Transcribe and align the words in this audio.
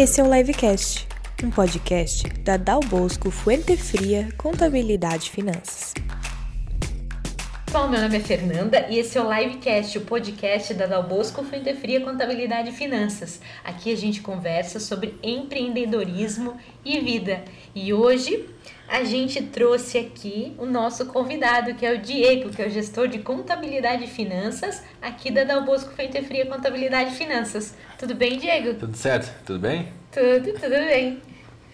Esse 0.00 0.20
é 0.20 0.24
o 0.24 0.32
Livecast, 0.32 1.08
um 1.42 1.50
podcast 1.50 2.28
da 2.44 2.56
Dal 2.56 2.78
Bosco 2.78 3.32
Fuente 3.32 3.76
Fria 3.76 4.28
Contabilidade 4.38 5.26
e 5.26 5.30
Finanças. 5.30 5.92
Bom, 7.70 7.86
meu 7.86 8.00
nome 8.00 8.16
é 8.16 8.20
Fernanda 8.20 8.86
e 8.88 8.98
esse 8.98 9.18
é 9.18 9.22
o 9.22 9.30
Livecast, 9.30 9.98
o 9.98 10.00
podcast 10.00 10.72
da 10.72 10.86
Dal 10.86 11.02
Bosco 11.02 11.44
Fuente 11.44 11.74
Fria 11.74 12.00
Contabilidade 12.00 12.70
e 12.70 12.72
Finanças. 12.72 13.42
Aqui 13.62 13.92
a 13.92 13.96
gente 13.96 14.22
conversa 14.22 14.80
sobre 14.80 15.18
empreendedorismo 15.22 16.56
e 16.82 16.98
vida. 17.00 17.42
E 17.74 17.92
hoje 17.92 18.48
a 18.88 19.04
gente 19.04 19.42
trouxe 19.42 19.98
aqui 19.98 20.54
o 20.56 20.64
nosso 20.64 21.04
convidado, 21.06 21.74
que 21.74 21.84
é 21.84 21.92
o 21.92 21.98
Diego, 21.98 22.48
que 22.48 22.62
é 22.62 22.66
o 22.66 22.70
gestor 22.70 23.06
de 23.06 23.18
contabilidade 23.18 24.04
e 24.04 24.08
finanças 24.08 24.82
aqui 25.02 25.30
da 25.30 25.44
Dal 25.44 25.62
Bosco 25.62 25.92
Fuente 25.92 26.22
Fria 26.22 26.46
Contabilidade 26.46 27.12
e 27.12 27.16
Finanças. 27.16 27.74
Tudo 27.98 28.14
bem, 28.14 28.38
Diego? 28.38 28.78
Tudo 28.78 28.96
certo? 28.96 29.30
Tudo 29.44 29.58
bem? 29.58 29.92
Tudo, 30.10 30.58
tudo 30.58 30.70
bem. 30.70 31.20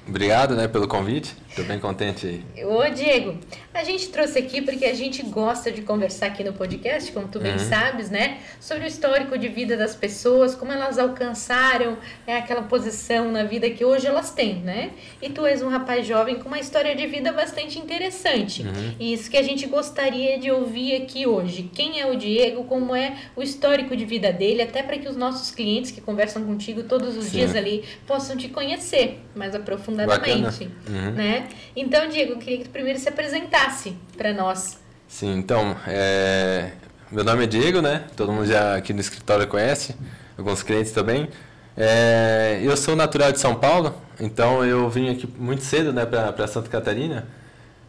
Obrigado, 0.08 0.56
né, 0.56 0.66
pelo 0.66 0.88
convite. 0.88 1.43
Estou 1.54 1.64
bem 1.66 1.78
contente 1.78 2.26
aí. 2.26 2.64
Ô, 2.64 2.82
Diego, 2.92 3.38
a 3.72 3.84
gente 3.84 4.08
trouxe 4.08 4.40
aqui 4.40 4.60
porque 4.60 4.84
a 4.86 4.92
gente 4.92 5.22
gosta 5.22 5.70
de 5.70 5.82
conversar 5.82 6.26
aqui 6.26 6.42
no 6.42 6.52
podcast, 6.52 7.12
como 7.12 7.28
tu 7.28 7.38
bem 7.38 7.52
uhum. 7.52 7.58
sabes, 7.60 8.10
né? 8.10 8.38
Sobre 8.60 8.82
o 8.82 8.88
histórico 8.88 9.38
de 9.38 9.46
vida 9.46 9.76
das 9.76 9.94
pessoas, 9.94 10.56
como 10.56 10.72
elas 10.72 10.98
alcançaram 10.98 11.96
é, 12.26 12.36
aquela 12.36 12.62
posição 12.62 13.30
na 13.30 13.44
vida 13.44 13.70
que 13.70 13.84
hoje 13.84 14.04
elas 14.04 14.32
têm, 14.32 14.56
né? 14.62 14.90
E 15.22 15.30
tu 15.30 15.46
és 15.46 15.62
um 15.62 15.68
rapaz 15.68 16.04
jovem 16.04 16.40
com 16.40 16.48
uma 16.48 16.58
história 16.58 16.92
de 16.92 17.06
vida 17.06 17.30
bastante 17.30 17.78
interessante. 17.78 18.62
Uhum. 18.62 18.94
E 18.98 19.12
isso 19.12 19.30
que 19.30 19.36
a 19.36 19.42
gente 19.42 19.64
gostaria 19.68 20.36
de 20.40 20.50
ouvir 20.50 20.96
aqui 21.02 21.24
hoje. 21.24 21.70
Quem 21.72 22.00
é 22.00 22.06
o 22.10 22.16
Diego, 22.16 22.64
como 22.64 22.96
é 22.96 23.16
o 23.36 23.42
histórico 23.44 23.96
de 23.96 24.04
vida 24.04 24.32
dele, 24.32 24.60
até 24.60 24.82
para 24.82 24.98
que 24.98 25.08
os 25.08 25.16
nossos 25.16 25.52
clientes 25.52 25.92
que 25.92 26.00
conversam 26.00 26.42
contigo 26.42 26.82
todos 26.82 27.16
os 27.16 27.26
Sim. 27.26 27.38
dias 27.38 27.54
ali 27.54 27.84
possam 28.08 28.36
te 28.36 28.48
conhecer 28.48 29.20
mais 29.36 29.54
aprofundadamente, 29.54 30.68
uhum. 30.88 31.12
né? 31.12 31.43
Então, 31.74 32.08
Diego, 32.08 32.32
eu 32.32 32.38
queria 32.38 32.58
que 32.58 32.64
tu 32.64 32.70
primeiro 32.70 32.98
se 32.98 33.08
apresentasse 33.08 33.96
para 34.16 34.32
nós. 34.32 34.78
Sim, 35.08 35.38
então, 35.38 35.76
é... 35.86 36.72
meu 37.10 37.24
nome 37.24 37.44
é 37.44 37.46
Diego, 37.46 37.80
né? 37.80 38.04
Todo 38.16 38.32
mundo 38.32 38.46
já 38.46 38.76
aqui 38.76 38.92
no 38.92 39.00
escritório 39.00 39.46
conhece, 39.46 39.94
alguns 40.36 40.62
clientes 40.62 40.92
também. 40.92 41.28
É... 41.76 42.60
Eu 42.62 42.76
sou 42.76 42.96
natural 42.96 43.32
de 43.32 43.38
São 43.38 43.54
Paulo, 43.54 43.94
então 44.20 44.64
eu 44.64 44.88
vim 44.88 45.10
aqui 45.10 45.26
muito 45.38 45.62
cedo, 45.62 45.92
né, 45.92 46.04
para 46.06 46.46
Santa 46.46 46.68
Catarina. 46.68 47.26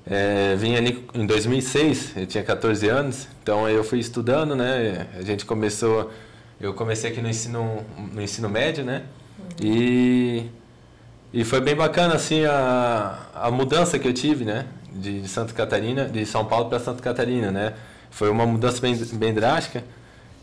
É, 0.07 0.55
vim 0.55 0.75
ali 0.75 1.03
em 1.15 1.25
2006, 1.25 2.15
eu 2.15 2.27
tinha 2.27 2.43
14 2.43 2.87
anos, 2.87 3.27
então 3.41 3.67
eu 3.67 3.83
fui 3.83 3.97
estudando, 3.97 4.55
né? 4.55 5.07
A 5.17 5.23
gente 5.23 5.45
começou, 5.45 6.11
eu 6.61 6.75
comecei 6.75 7.09
aqui 7.09 7.21
no 7.21 7.27
ensino, 7.27 7.83
no 8.13 8.21
ensino 8.21 8.47
médio, 8.47 8.85
né? 8.85 9.01
Uhum. 9.39 9.45
E 9.67 10.45
e 11.35 11.43
foi 11.43 11.59
bem 11.59 11.75
bacana, 11.75 12.13
assim, 12.13 12.45
a, 12.45 13.17
a 13.35 13.51
mudança 13.51 13.99
que 13.99 14.07
eu 14.07 14.13
tive, 14.13 14.45
né? 14.45 14.65
De 14.89 15.27
Santa 15.27 15.53
Catarina, 15.53 16.05
de 16.05 16.25
São 16.25 16.45
Paulo 16.45 16.69
para 16.69 16.79
Santa 16.79 17.03
Catarina, 17.03 17.51
né? 17.51 17.73
Foi 18.09 18.29
uma 18.29 18.45
mudança 18.45 18.79
bem, 18.79 18.95
bem 18.95 19.33
drástica. 19.33 19.83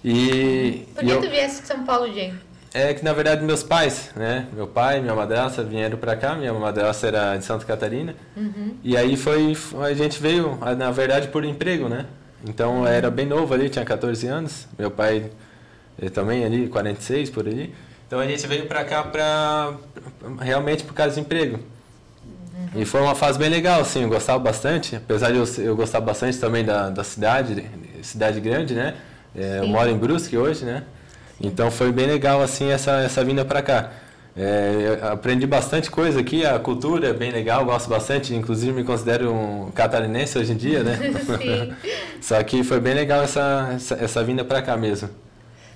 E, 0.04 0.86
Por 0.94 1.02
que 1.02 1.10
eu, 1.10 1.22
tu 1.22 1.30
viesse 1.30 1.62
de 1.62 1.66
São 1.66 1.82
Paulo, 1.86 2.12
Diego? 2.12 2.36
É 2.74 2.92
que, 2.92 3.02
na 3.02 3.14
verdade, 3.14 3.42
meus 3.42 3.62
pais, 3.62 4.10
né? 4.14 4.46
Meu 4.52 4.66
pai 4.66 4.98
e 4.98 5.00
minha 5.00 5.14
madrasta 5.14 5.64
vieram 5.64 5.96
para 5.96 6.14
cá. 6.14 6.34
Minha 6.34 6.52
madrasta 6.52 7.06
era 7.06 7.38
de 7.38 7.44
Santa 7.46 7.64
Catarina. 7.64 8.14
Uhum. 8.36 8.76
E 8.84 8.94
aí 8.94 9.16
foi... 9.16 9.56
A 9.82 9.94
gente 9.94 10.20
veio, 10.20 10.58
na 10.76 10.90
verdade, 10.90 11.28
por 11.28 11.42
emprego, 11.42 11.88
né? 11.88 12.04
Então, 12.46 12.80
uhum. 12.80 12.86
era 12.86 13.10
bem 13.10 13.24
novo 13.24 13.54
ali, 13.54 13.70
tinha 13.70 13.84
14 13.84 14.26
anos. 14.26 14.68
Meu 14.78 14.90
pai 14.90 15.30
também 16.12 16.44
ali, 16.44 16.68
46, 16.68 17.30
por 17.30 17.48
ali. 17.48 17.72
Então 18.12 18.20
a 18.20 18.26
gente 18.26 18.46
veio 18.46 18.66
para 18.66 18.84
cá 18.84 19.02
para 19.04 19.72
realmente 20.38 20.84
por 20.84 20.92
causa 20.92 21.14
de 21.14 21.20
emprego. 21.22 21.58
Uhum. 22.74 22.82
E 22.82 22.84
foi 22.84 23.00
uma 23.00 23.14
fase 23.14 23.38
bem 23.38 23.48
legal, 23.48 23.80
assim, 23.80 24.02
eu 24.02 24.08
gostava 24.10 24.38
bastante, 24.38 24.96
apesar 24.96 25.30
de 25.30 25.38
eu, 25.38 25.64
eu 25.64 25.74
gostar 25.74 25.98
bastante 26.02 26.38
também 26.38 26.62
da, 26.62 26.90
da 26.90 27.02
cidade, 27.02 27.64
cidade 28.02 28.38
grande, 28.38 28.74
né? 28.74 28.96
É, 29.34 29.60
eu 29.60 29.66
moro 29.66 29.88
em 29.88 29.96
Brusque 29.96 30.36
hoje, 30.36 30.62
né? 30.62 30.82
Então 31.40 31.70
foi 31.70 31.90
bem 31.90 32.06
legal, 32.06 32.42
assim, 32.42 32.70
essa, 32.70 33.00
essa 33.00 33.24
vinda 33.24 33.46
para 33.46 33.62
cá. 33.62 33.92
É, 34.36 34.98
aprendi 35.10 35.46
bastante 35.46 35.90
coisa 35.90 36.20
aqui, 36.20 36.44
a 36.44 36.58
cultura 36.58 37.08
é 37.08 37.12
bem 37.14 37.30
legal, 37.30 37.64
gosto 37.64 37.88
bastante, 37.88 38.34
inclusive 38.34 38.74
me 38.74 38.84
considero 38.84 39.32
um 39.32 39.70
catarinense 39.70 40.36
hoje 40.36 40.52
em 40.52 40.56
dia, 40.56 40.82
né? 40.82 40.98
Só 42.20 42.42
que 42.42 42.62
foi 42.62 42.78
bem 42.78 42.92
legal 42.92 43.22
essa, 43.22 43.70
essa, 43.74 43.94
essa 43.94 44.22
vinda 44.22 44.44
para 44.44 44.60
cá 44.60 44.76
mesmo. 44.76 45.08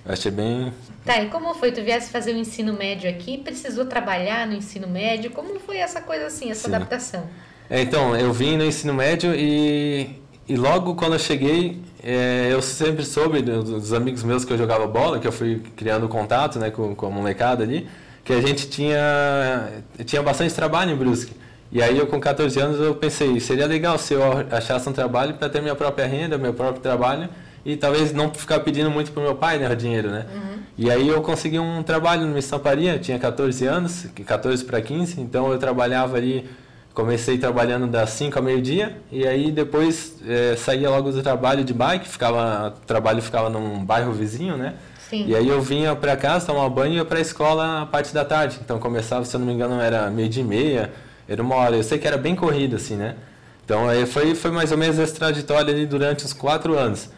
Eu 0.06 0.12
achei 0.12 0.31
bem. 0.31 0.72
Tá, 1.05 1.21
e 1.21 1.28
como 1.28 1.53
foi? 1.55 1.72
Tu 1.72 1.83
viesse 1.83 2.11
fazer 2.11 2.33
o 2.33 2.39
ensino 2.39 2.72
médio 2.72 3.11
aqui, 3.11 3.39
precisou 3.39 3.87
trabalhar 3.87 4.47
no 4.47 4.55
ensino 4.55 4.87
médio? 4.87 5.31
Como 5.33 5.59
foi 5.59 5.78
essa 5.78 6.00
coisa 6.00 6.27
assim, 6.27 6.50
essa 6.50 6.69
Sim. 6.69 6.75
adaptação? 6.75 7.28
É, 7.69 7.83
então, 7.83 8.16
eu 8.16 8.33
vim 8.33 8.56
no 8.56 8.65
ensino 8.65 8.95
médio 8.95 9.34
e, 9.34 10.21
e 10.49 10.56
logo 10.56 10.95
quando 10.95 11.15
eu 11.15 11.19
cheguei, 11.19 11.83
é, 12.03 12.49
eu 12.53 12.62
sempre 12.62 13.05
soube 13.05 13.43
dos 13.43 13.93
amigos 13.93 14.22
meus 14.22 14.45
que 14.45 14.53
eu 14.53 14.59
jogava 14.59 14.87
bola, 14.87 15.19
que 15.19 15.27
eu 15.27 15.33
fui 15.33 15.61
criando 15.75 16.09
contato 16.09 16.61
né, 16.61 16.71
com, 16.71 16.95
com 16.95 17.06
a 17.06 17.11
molecada 17.11 17.65
ali, 17.65 17.89
que 18.25 18.33
a 18.33 18.41
gente 18.41 18.69
tinha, 18.69 19.83
tinha 20.05 20.22
bastante 20.22 20.55
trabalho 20.55 20.93
em 20.93 20.97
Brusque. 20.97 21.34
E 21.72 21.83
aí 21.83 21.99
eu 21.99 22.06
com 22.06 22.21
14 22.21 22.61
anos 22.61 22.81
eu 22.81 22.95
pensei, 22.95 23.41
seria 23.41 23.66
legal 23.66 23.99
se 23.99 24.15
eu 24.15 24.22
achasse 24.53 24.89
um 24.89 24.93
trabalho 24.93 25.34
para 25.34 25.49
ter 25.49 25.61
minha 25.61 25.75
própria 25.75 26.06
renda, 26.06 26.39
meu 26.39 26.55
próprio 26.55 26.81
trabalho 26.81 27.28
e 27.66 27.77
talvez 27.77 28.12
não 28.12 28.32
ficar 28.32 28.60
pedindo 28.60 28.88
muito 28.88 29.10
pro 29.10 29.21
meu 29.21 29.34
pai, 29.34 29.59
né, 29.59 29.69
o 29.69 29.75
dinheiro, 29.75 30.09
né? 30.09 30.25
Uhum. 30.32 30.59
E 30.78 30.88
aí 30.88 31.09
eu 31.09 31.21
consegui 31.21 31.59
um 31.59 31.82
trabalho 31.82 32.25
numa 32.25 32.38
estamparia, 32.38 32.97
tinha 32.97 33.19
14 33.19 33.66
anos, 33.66 34.06
14 34.25 34.65
para 34.65 34.81
15, 34.81 35.21
então 35.21 35.50
eu 35.50 35.59
trabalhava 35.59 36.16
ali, 36.16 36.49
comecei 36.94 37.37
trabalhando 37.38 37.88
das 37.88 38.10
5 38.10 38.38
ao 38.38 38.44
meio-dia, 38.44 38.97
e 39.10 39.27
aí 39.27 39.50
depois 39.50 40.15
é, 40.25 40.54
saía 40.54 40.88
logo 40.88 41.10
do 41.10 41.21
trabalho 41.25 41.65
de 41.65 41.75
bike, 41.75 42.06
ficava, 42.06 42.69
o 42.69 42.87
trabalho 42.87 43.21
ficava 43.21 43.50
num 43.50 43.84
bairro 43.84 44.12
vizinho, 44.12 44.56
né? 44.56 44.75
Sim. 45.10 45.25
E 45.27 45.34
aí 45.34 45.48
eu 45.48 45.60
vinha 45.60 45.97
para 45.97 46.16
casa, 46.16 46.47
tomar 46.47 46.69
banho 46.69 46.94
e 46.94 46.97
ia 46.98 47.04
para 47.04 47.19
a 47.19 47.21
escola 47.21 47.83
a 47.83 47.87
parte 47.87 48.15
da 48.15 48.25
tarde. 48.25 48.60
Então 48.65 48.78
começava, 48.78 49.25
se 49.25 49.34
eu 49.34 49.41
não 49.41 49.47
me 49.47 49.53
engano, 49.53 49.81
era 49.81 50.09
meio 50.09 50.28
dia 50.28 50.43
e 50.43 50.47
meia, 50.47 50.93
era 51.28 51.43
uma 51.43 51.56
hora. 51.56 51.77
Eu 51.77 51.83
sei 51.83 51.98
que 51.98 52.06
era 52.06 52.16
bem 52.16 52.37
corrido 52.37 52.77
assim, 52.77 52.94
né? 52.94 53.16
Então 53.65 53.88
aí 53.88 54.06
foi, 54.06 54.34
foi 54.37 54.53
mais 54.53 54.71
ou 54.71 54.78
menos 54.78 54.98
essa 54.98 55.15
trajetória 55.15 55.72
ali 55.72 55.87
durante 55.87 56.25
os 56.25 56.33
quatro 56.33 56.78
anos. 56.78 57.09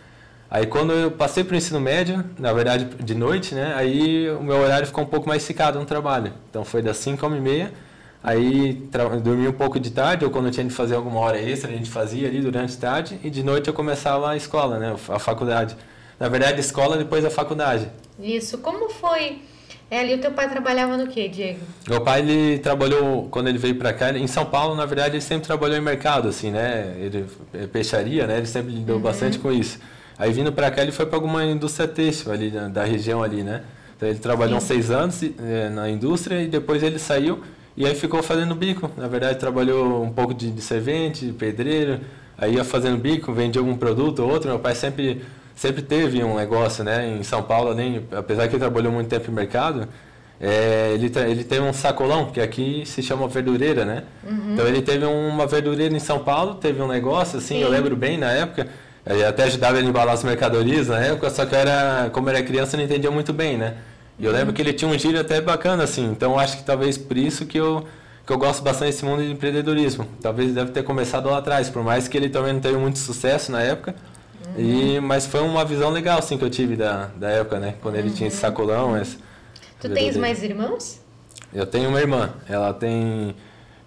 Aí 0.51 0.67
quando 0.67 0.93
eu 0.93 1.11
passei 1.11 1.45
para 1.45 1.55
o 1.55 1.57
ensino 1.57 1.81
médio, 1.81 2.25
na 2.39 2.53
verdade 2.53 2.85
de 2.85 3.15
noite, 3.15 3.55
né? 3.55 3.75
Aí 3.77 4.31
o 4.31 4.43
meu 4.43 4.57
horário 4.57 4.87
ficou 4.87 5.05
um 5.05 5.07
pouco 5.07 5.29
mais 5.29 5.47
ficado 5.47 5.79
no 5.79 5.85
trabalho. 5.85 6.33
Então 6.49 6.65
foi 6.65 6.81
das 6.81 6.97
5 6.99 7.25
a 7.25 7.29
1 7.29 7.37
e 7.37 7.41
meia. 7.41 7.73
Aí 8.23 8.73
dormi 9.23 9.47
um 9.47 9.53
pouco 9.53 9.79
de 9.79 9.91
tarde, 9.91 10.25
ou 10.25 10.31
quando 10.31 10.51
tinha 10.51 10.67
de 10.67 10.75
fazer 10.75 10.97
alguma 10.97 11.21
hora 11.21 11.41
extra, 11.41 11.71
a 11.71 11.75
gente 11.75 11.89
fazia 11.89 12.27
ali 12.27 12.41
durante 12.41 12.77
a 12.77 12.81
tarde. 12.81 13.21
E 13.23 13.31
de 13.31 13.43
noite 13.43 13.69
eu 13.69 13.75
começava 13.75 14.31
a 14.31 14.37
escola, 14.37 14.79
né? 14.79 14.97
A 15.09 15.19
faculdade. 15.19 15.77
Na 16.19 16.29
verdade, 16.29 16.55
a 16.55 16.61
escola 16.61 16.97
depois 16.97 17.25
a 17.25 17.31
faculdade. 17.31 17.89
Isso. 18.19 18.59
Como 18.59 18.89
foi? 18.89 19.41
É, 19.91 20.01
ali 20.01 20.15
o 20.15 20.19
teu 20.19 20.33
pai 20.33 20.51
trabalhava 20.51 20.97
no 20.97 21.07
que, 21.07 21.29
Diego? 21.29 21.61
Meu 21.89 22.01
pai, 22.01 22.21
ele 22.21 22.59
trabalhou, 22.59 23.29
quando 23.31 23.49
ele 23.49 23.57
veio 23.57 23.77
para 23.77 23.93
cá, 23.93 24.11
em 24.11 24.27
São 24.27 24.45
Paulo, 24.45 24.75
na 24.75 24.85
verdade, 24.85 25.15
ele 25.15 25.23
sempre 25.23 25.47
trabalhou 25.47 25.79
em 25.79 25.81
mercado, 25.81 26.29
assim, 26.29 26.51
né? 26.51 26.95
Ele, 26.99 27.25
é 27.55 27.67
peixaria, 27.67 28.27
né? 28.27 28.39
Ele 28.39 28.47
sempre 28.47 28.73
lidou 28.73 28.97
uhum. 28.97 29.03
bastante 29.03 29.39
com 29.39 29.51
isso. 29.51 29.79
Aí 30.19 30.33
vindo 30.33 30.53
para 30.53 30.71
cá 30.71 30.83
ele 30.83 30.91
foi 30.91 31.07
para 31.07 31.17
alguma 31.17 31.45
indústria 31.45 31.87
têxtil 31.87 32.33
ali 32.33 32.51
da, 32.51 32.69
da, 32.69 32.85
região 32.85 33.23
ali, 33.23 33.43
né? 33.43 33.63
Então 33.97 34.09
ele 34.09 34.19
trabalhou 34.19 34.59
uns 34.59 34.65
seis 34.65 34.91
anos 34.91 35.23
é, 35.23 35.69
na 35.69 35.89
indústria 35.89 36.43
e 36.43 36.49
depois 36.49 36.83
ele 36.83 36.99
saiu 36.99 37.41
e 37.77 37.87
aí 37.87 37.95
ficou 37.95 38.23
fazendo 38.23 38.55
bico. 38.55 38.91
Na 38.97 39.07
verdade 39.07 39.39
trabalhou 39.39 40.03
um 40.03 40.11
pouco 40.13 40.35
de, 40.35 40.51
de 40.51 40.61
servente, 40.61 41.27
de 41.27 41.33
pedreiro, 41.33 42.01
aí 42.37 42.55
ia 42.55 42.65
fazendo 42.65 42.99
bico, 42.99 43.33
vendia 43.33 43.61
algum 43.61 43.77
produto 43.77 44.21
ou 44.21 44.31
outro. 44.31 44.49
Meu 44.49 44.59
pai 44.59 44.75
sempre 44.75 45.23
sempre 45.55 45.83
teve 45.83 46.23
um 46.23 46.37
negócio, 46.37 46.85
né? 46.85 47.17
Em 47.19 47.23
São 47.23 47.43
Paulo, 47.43 47.75
nem 47.75 48.05
apesar 48.13 48.47
que 48.47 48.55
ele 48.55 48.61
trabalhou 48.61 48.93
muito 48.93 49.09
tempo 49.09 49.31
em 49.31 49.35
mercado, 49.35 49.89
é, 50.41 50.93
ele, 50.95 51.11
ele 51.29 51.43
teve 51.43 51.63
um 51.63 51.73
sacolão, 51.73 52.27
que 52.27 52.41
aqui 52.41 52.85
se 52.87 53.03
chama 53.03 53.27
verdureira, 53.27 53.85
né? 53.85 54.05
Uhum. 54.25 54.53
Então 54.53 54.67
ele 54.67 54.81
teve 54.83 55.05
uma 55.05 55.47
verdureira 55.47 55.95
em 55.95 55.99
São 55.99 56.21
Paulo, 56.21 56.55
teve 56.55 56.81
um 56.81 56.87
negócio, 56.87 57.39
assim, 57.39 57.57
Sim. 57.57 57.63
eu 57.63 57.69
lembro 57.69 57.97
bem 57.97 58.17
na 58.17 58.31
época. 58.31 58.69
Eu 59.09 59.27
até 59.27 59.45
ajudava 59.45 59.79
ele 59.79 59.87
a 59.87 59.91
embalar 59.91 60.15
as 60.15 60.23
mercadorias 60.23 60.89
na 60.89 60.99
época, 60.99 61.31
só 61.31 61.47
que 61.47 61.55
eu 61.55 61.59
era, 61.59 62.11
como 62.11 62.29
era 62.29 62.43
criança, 62.43 62.77
eu 62.77 62.79
não 62.79 62.85
entendia 62.85 63.11
muito 63.11 63.33
bem, 63.33 63.57
né? 63.57 63.79
E 64.19 64.25
eu 64.25 64.33
lembro 64.33 64.53
que 64.53 64.61
ele 64.61 64.73
tinha 64.73 64.91
um 64.91 64.99
giro 64.99 65.19
até 65.19 65.41
bacana, 65.41 65.85
assim. 65.85 66.05
Então 66.11 66.39
acho 66.39 66.59
que 66.59 66.63
talvez 66.65 66.99
por 66.99 67.17
isso 67.17 67.47
que 67.47 67.59
eu, 67.59 67.87
que 68.27 68.33
eu 68.33 68.37
gosto 68.37 68.63
bastante 68.63 68.91
desse 68.91 69.05
mundo 69.05 69.23
de 69.23 69.31
empreendedorismo. 69.31 70.07
Talvez 70.21 70.53
deve 70.53 70.73
ter 70.73 70.83
começado 70.83 71.31
lá 71.31 71.39
atrás, 71.39 71.71
por 71.71 71.83
mais 71.83 72.07
que 72.07 72.17
ele 72.19 72.29
também 72.29 72.53
não 72.53 72.61
teve 72.61 72.77
muito 72.77 72.99
sucesso 72.99 73.51
na 73.51 73.63
época. 73.63 73.95
Uhum. 74.57 74.63
E, 74.63 75.01
mas 75.01 75.27
foi 75.27 75.41
uma 75.41 75.65
visão 75.65 75.91
legal, 75.91 76.19
assim, 76.19 76.37
que 76.37 76.45
eu 76.45 76.51
tive 76.51 76.77
da, 76.77 77.07
da 77.17 77.31
época, 77.31 77.59
né? 77.59 77.77
Quando 77.81 77.97
ele 77.97 78.11
tinha 78.11 78.29
esse 78.29 78.37
uhum. 78.37 78.43
sacolão. 78.43 79.01
Esse, 79.01 79.17
tu 79.81 79.89
tens 79.89 80.19
mais 80.19 80.43
irmãos? 80.43 81.01
Eu 81.55 81.65
tenho 81.65 81.89
uma 81.89 82.01
irmã. 82.01 82.35
Ela 82.47 82.75
tem 82.75 83.35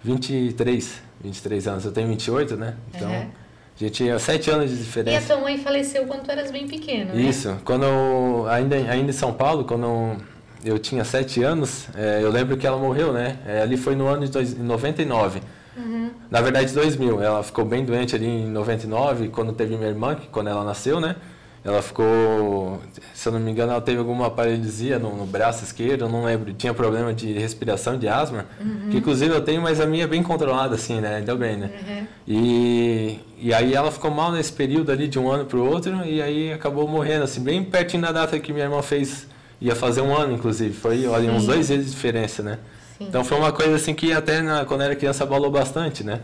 23, 0.02 1.00
23 1.20 1.68
anos. 1.68 1.84
Eu 1.84 1.92
tenho 1.92 2.08
28, 2.08 2.56
né? 2.56 2.74
Então... 2.92 3.08
Uhum. 3.08 3.41
A 3.82 3.86
gente 3.86 3.96
tinha 3.96 4.16
sete 4.18 4.48
anos 4.48 4.70
de 4.70 4.76
diferença. 4.76 5.20
E 5.20 5.24
a 5.24 5.26
tua 5.26 5.42
mãe 5.42 5.58
faleceu 5.58 6.06
quando 6.06 6.22
tu 6.22 6.30
eras 6.30 6.52
bem 6.52 6.68
pequeno, 6.68 7.12
né? 7.12 7.20
Isso. 7.20 7.56
Quando 7.64 7.84
eu, 7.84 8.46
ainda, 8.48 8.76
ainda 8.76 9.10
em 9.10 9.12
São 9.12 9.32
Paulo, 9.32 9.64
quando 9.64 9.84
eu, 9.84 10.16
eu 10.64 10.78
tinha 10.78 11.04
sete 11.04 11.42
anos, 11.42 11.88
é, 11.96 12.20
eu 12.22 12.30
lembro 12.30 12.56
que 12.56 12.64
ela 12.64 12.78
morreu, 12.78 13.12
né? 13.12 13.38
É, 13.44 13.60
ali 13.60 13.76
foi 13.76 13.96
no 13.96 14.06
ano 14.06 14.24
de 14.24 14.30
dois, 14.30 14.56
99. 14.56 15.40
Uhum. 15.76 16.10
Na 16.30 16.40
verdade, 16.40 16.72
2000. 16.72 17.20
Ela 17.20 17.42
ficou 17.42 17.64
bem 17.64 17.84
doente 17.84 18.14
ali 18.14 18.26
em 18.26 18.46
99, 18.46 19.28
quando 19.28 19.52
teve 19.52 19.76
minha 19.76 19.88
irmã, 19.88 20.14
que 20.14 20.28
quando 20.28 20.48
ela 20.48 20.64
nasceu, 20.64 21.00
né? 21.00 21.16
Ela 21.64 21.80
ficou, 21.80 22.80
se 23.14 23.28
eu 23.28 23.32
não 23.32 23.38
me 23.38 23.48
engano, 23.52 23.70
ela 23.70 23.80
teve 23.80 23.98
alguma 23.98 24.28
paralisia 24.28 24.98
no, 24.98 25.16
no 25.16 25.24
braço 25.24 25.62
esquerdo, 25.62 26.08
não 26.08 26.24
lembro. 26.24 26.52
Tinha 26.52 26.74
problema 26.74 27.14
de 27.14 27.32
respiração, 27.32 27.96
de 27.96 28.08
asma, 28.08 28.46
uhum. 28.60 28.88
que 28.90 28.96
inclusive 28.96 29.32
eu 29.32 29.40
tenho, 29.40 29.62
mas 29.62 29.80
a 29.80 29.86
minha 29.86 30.02
é 30.02 30.06
bem 30.08 30.24
controlada, 30.24 30.74
assim, 30.74 31.00
né? 31.00 31.16
Ainda 31.16 31.36
bem, 31.36 31.56
né? 31.56 31.70
Uhum. 31.70 32.06
E, 32.26 33.20
e 33.38 33.54
aí 33.54 33.74
ela 33.74 33.92
ficou 33.92 34.10
mal 34.10 34.32
nesse 34.32 34.52
período 34.52 34.90
ali, 34.90 35.06
de 35.06 35.20
um 35.20 35.30
ano 35.30 35.44
para 35.44 35.56
o 35.56 35.64
outro, 35.64 36.04
e 36.04 36.20
aí 36.20 36.52
acabou 36.52 36.88
morrendo, 36.88 37.22
assim, 37.22 37.40
bem 37.40 37.62
pertinho 37.62 38.02
da 38.02 38.10
data 38.10 38.36
que 38.40 38.52
minha 38.52 38.64
irmã 38.64 38.82
fez, 38.82 39.28
ia 39.60 39.76
fazer 39.76 40.00
um 40.00 40.16
ano, 40.16 40.34
inclusive. 40.34 40.74
Foi, 40.74 41.06
olha, 41.06 41.30
uns 41.30 41.46
dois 41.46 41.70
meses 41.70 41.86
de 41.86 41.92
diferença, 41.92 42.42
né? 42.42 42.58
Sim. 42.98 43.06
Então 43.08 43.22
foi 43.22 43.38
uma 43.38 43.52
coisa, 43.52 43.76
assim, 43.76 43.94
que 43.94 44.12
até 44.12 44.42
na, 44.42 44.64
quando 44.64 44.80
era 44.80 44.96
criança 44.96 45.22
abalou 45.22 45.50
bastante, 45.50 46.02
né? 46.02 46.20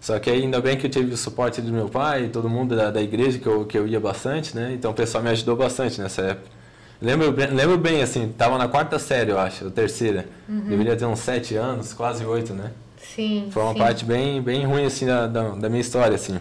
Só 0.00 0.18
que 0.18 0.30
ainda 0.30 0.60
bem 0.60 0.76
que 0.76 0.86
eu 0.86 0.90
tive 0.90 1.12
o 1.12 1.16
suporte 1.16 1.60
do 1.60 1.72
meu 1.72 1.88
pai, 1.88 2.28
todo 2.28 2.48
mundo 2.48 2.76
da, 2.76 2.90
da 2.90 3.02
igreja 3.02 3.38
que 3.38 3.46
eu, 3.46 3.64
que 3.64 3.76
eu 3.76 3.86
ia 3.86 3.98
bastante, 3.98 4.54
né? 4.54 4.72
Então 4.72 4.90
o 4.90 4.94
pessoal 4.94 5.22
me 5.22 5.30
ajudou 5.30 5.56
bastante 5.56 6.00
nessa 6.00 6.22
época. 6.22 6.56
Lembro, 7.00 7.30
lembro 7.30 7.76
bem, 7.76 8.02
assim, 8.02 8.32
tava 8.36 8.56
na 8.56 8.68
quarta 8.68 8.98
série, 8.98 9.30
eu 9.30 9.38
acho, 9.38 9.66
ou 9.66 9.70
terceira. 9.70 10.26
Uhum. 10.48 10.60
Deveria 10.60 10.96
ter 10.96 11.04
uns 11.04 11.20
sete 11.20 11.54
anos, 11.54 11.92
quase 11.92 12.24
oito, 12.24 12.54
né? 12.54 12.70
Sim. 13.14 13.48
Foi 13.50 13.62
uma 13.62 13.72
sim. 13.72 13.78
parte 13.78 14.04
bem, 14.04 14.40
bem 14.40 14.64
ruim, 14.64 14.86
assim, 14.86 15.06
da, 15.06 15.26
da, 15.26 15.50
da, 15.50 15.68
minha 15.68 15.80
história, 15.80 16.14
assim. 16.14 16.40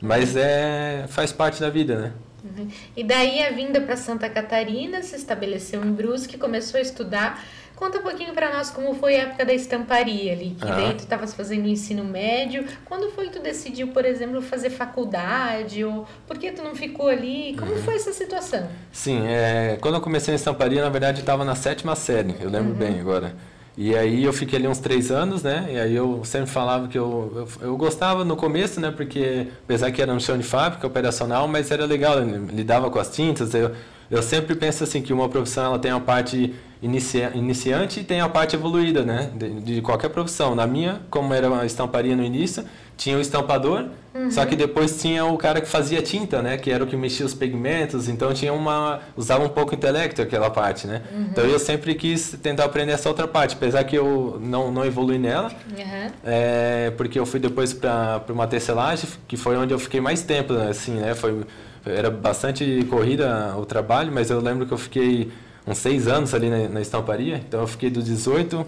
Mas 0.00 0.36
é, 0.36 1.06
faz 1.08 1.32
parte 1.32 1.60
da 1.60 1.68
vida, 1.70 1.96
né? 1.96 2.12
Uhum. 2.44 2.68
E 2.96 3.02
daí 3.02 3.42
a 3.42 3.50
vinda 3.50 3.80
para 3.80 3.96
Santa 3.96 4.28
Catarina, 4.28 5.02
se 5.02 5.16
estabeleceu 5.16 5.84
em 5.84 5.90
Brusque, 5.92 6.38
começou 6.38 6.78
a 6.78 6.80
estudar 6.80 7.42
Conta 7.76 7.98
um 7.98 8.02
pouquinho 8.02 8.32
para 8.32 8.50
nós 8.54 8.70
como 8.70 8.94
foi 8.94 9.16
a 9.16 9.24
época 9.24 9.44
da 9.44 9.52
estamparia 9.52 10.32
ali, 10.32 10.56
que 10.58 10.66
ah. 10.66 10.74
daí 10.74 10.94
tu 10.94 11.00
estavas 11.00 11.34
fazendo 11.34 11.66
o 11.66 11.68
ensino 11.68 12.02
médio. 12.02 12.64
Quando 12.86 13.10
foi 13.10 13.26
que 13.26 13.34
tu 13.34 13.42
decidiu, 13.42 13.88
por 13.88 14.06
exemplo, 14.06 14.40
fazer 14.40 14.70
faculdade? 14.70 15.84
Ou 15.84 16.06
por 16.26 16.38
que 16.38 16.50
tu 16.50 16.62
não 16.62 16.74
ficou 16.74 17.08
ali? 17.08 17.54
Como 17.58 17.72
uhum. 17.72 17.82
foi 17.82 17.96
essa 17.96 18.14
situação? 18.14 18.66
Sim, 18.90 19.26
é, 19.26 19.76
quando 19.78 19.96
eu 19.96 20.00
comecei 20.00 20.32
a 20.32 20.36
estamparia, 20.36 20.82
na 20.82 20.88
verdade, 20.88 21.20
estava 21.20 21.44
na 21.44 21.54
sétima 21.54 21.94
série, 21.94 22.34
eu 22.40 22.48
lembro 22.48 22.70
uhum. 22.70 22.78
bem 22.78 22.98
agora. 22.98 23.34
E 23.76 23.94
aí 23.94 24.24
eu 24.24 24.32
fiquei 24.32 24.58
ali 24.58 24.66
uns 24.66 24.78
três 24.78 25.10
anos, 25.10 25.42
né? 25.42 25.68
E 25.70 25.78
aí 25.78 25.94
eu 25.94 26.24
sempre 26.24 26.48
falava 26.48 26.88
que 26.88 26.96
eu, 26.96 27.46
eu, 27.60 27.68
eu, 27.68 27.76
gostava 27.76 28.24
no 28.24 28.34
começo, 28.34 28.80
né? 28.80 28.90
Porque 28.90 29.48
apesar 29.64 29.90
que 29.90 30.00
era 30.00 30.10
um 30.10 30.18
chão 30.18 30.38
de 30.38 30.44
fábrica 30.44 30.86
operacional, 30.86 31.46
mas 31.46 31.70
era 31.70 31.84
legal, 31.84 32.18
lidava 32.20 32.88
com 32.90 32.98
as 32.98 33.10
tintas. 33.10 33.54
Eu, 33.54 33.72
eu 34.10 34.22
sempre 34.22 34.54
penso 34.54 34.82
assim 34.82 35.02
que 35.02 35.12
uma 35.12 35.28
profissão 35.28 35.66
ela 35.66 35.78
tem 35.78 35.90
a 35.90 36.00
parte 36.00 36.54
inicia, 36.82 37.32
iniciante 37.34 38.00
e 38.00 38.04
tem 38.04 38.20
a 38.20 38.28
parte 38.28 38.54
evoluída, 38.54 39.02
né? 39.02 39.30
De, 39.34 39.60
de, 39.60 39.82
qualquer 39.82 40.08
profissão. 40.08 40.54
Na 40.54 40.66
minha, 40.66 41.00
como 41.10 41.32
era 41.32 41.48
uma 41.48 41.64
estamparia 41.64 42.14
no 42.14 42.22
início, 42.22 42.64
tinha 42.96 43.16
o 43.16 43.20
estampador, 43.20 43.86
uhum. 44.14 44.30
só 44.30 44.44
que 44.46 44.56
depois 44.56 45.00
tinha 45.00 45.24
o 45.24 45.36
cara 45.36 45.60
que 45.60 45.68
fazia 45.68 46.00
tinta, 46.00 46.40
né? 46.42 46.56
Que 46.56 46.70
era 46.70 46.82
o 46.82 46.86
que 46.86 46.96
mexia 46.96 47.26
os 47.26 47.34
pigmentos, 47.34 48.08
então 48.08 48.32
tinha 48.32 48.52
uma... 48.52 49.00
usava 49.16 49.44
um 49.44 49.48
pouco 49.48 49.72
o 49.72 49.74
intelecto 49.74 50.22
aquela 50.22 50.50
parte, 50.50 50.86
né? 50.86 51.02
Uhum. 51.12 51.26
Então 51.30 51.44
eu 51.44 51.58
sempre 51.58 51.94
quis 51.94 52.36
tentar 52.42 52.64
aprender 52.64 52.92
essa 52.92 53.08
outra 53.08 53.26
parte, 53.28 53.54
apesar 53.54 53.84
que 53.84 53.96
eu 53.96 54.38
não, 54.40 54.70
não 54.70 54.84
evolui 54.84 55.18
nela, 55.18 55.50
uhum. 55.70 56.10
é, 56.24 56.92
porque 56.96 57.18
eu 57.18 57.26
fui 57.26 57.40
depois 57.40 57.72
para 57.72 58.22
uma 58.28 58.46
tecelagem, 58.46 59.08
que 59.28 59.36
foi 59.36 59.56
onde 59.56 59.72
eu 59.72 59.78
fiquei 59.78 60.00
mais 60.00 60.22
tempo, 60.22 60.52
assim, 60.54 60.92
né? 60.92 61.14
Foi, 61.14 61.42
era 61.84 62.10
bastante 62.10 62.84
corrida 62.90 63.54
o 63.56 63.64
trabalho, 63.64 64.10
mas 64.12 64.30
eu 64.30 64.40
lembro 64.40 64.66
que 64.66 64.72
eu 64.72 64.78
fiquei 64.78 65.30
uns 65.66 65.78
seis 65.78 66.06
anos 66.06 66.32
ali 66.34 66.48
na, 66.48 66.68
na 66.68 66.80
estamparia. 66.80 67.36
Então 67.36 67.60
eu 67.60 67.66
fiquei 67.66 67.90
dos 67.90 68.04
18, 68.04 68.66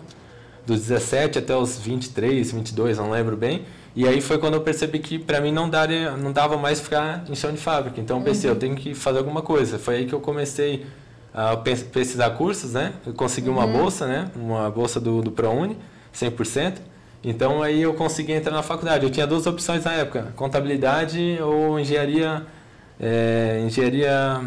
dos 0.66 0.80
17 0.80 1.38
até 1.38 1.56
os 1.56 1.78
23, 1.78 2.52
22, 2.52 2.98
não 2.98 3.10
lembro 3.10 3.36
bem. 3.36 3.64
E 3.94 4.06
aí 4.06 4.20
foi 4.20 4.38
quando 4.38 4.54
eu 4.54 4.60
percebi 4.60 4.98
que 4.98 5.18
para 5.18 5.40
mim 5.40 5.50
não, 5.50 5.68
daria, 5.68 6.12
não 6.16 6.32
dava 6.32 6.56
mais 6.56 6.80
ficar 6.80 7.24
em 7.28 7.34
chão 7.34 7.50
de 7.50 7.58
fábrica. 7.58 8.00
Então 8.00 8.18
eu 8.18 8.22
pensei, 8.22 8.48
uhum. 8.48 8.56
eu 8.56 8.60
tenho 8.60 8.76
que 8.76 8.94
fazer 8.94 9.18
alguma 9.18 9.42
coisa. 9.42 9.78
Foi 9.78 9.96
aí 9.96 10.06
que 10.06 10.12
eu 10.12 10.20
comecei 10.20 10.86
a 11.34 11.56
pesquisar 11.56 12.30
cursos, 12.30 12.74
né? 12.74 12.92
Eu 13.06 13.12
consegui 13.12 13.48
uma 13.48 13.64
uhum. 13.64 13.72
bolsa, 13.72 14.06
né? 14.06 14.30
Uma 14.36 14.70
bolsa 14.70 15.00
do, 15.00 15.22
do 15.22 15.30
ProUni, 15.30 15.76
100%. 16.14 16.78
Então 17.24 17.62
aí 17.62 17.82
eu 17.82 17.94
consegui 17.94 18.32
entrar 18.32 18.52
na 18.52 18.62
faculdade. 18.62 19.04
Eu 19.04 19.10
tinha 19.10 19.26
duas 19.26 19.46
opções 19.46 19.84
na 19.84 19.92
época, 19.94 20.32
contabilidade 20.36 21.38
ou 21.42 21.78
engenharia, 21.80 22.46
é, 23.00 23.62
engenharia 23.66 24.40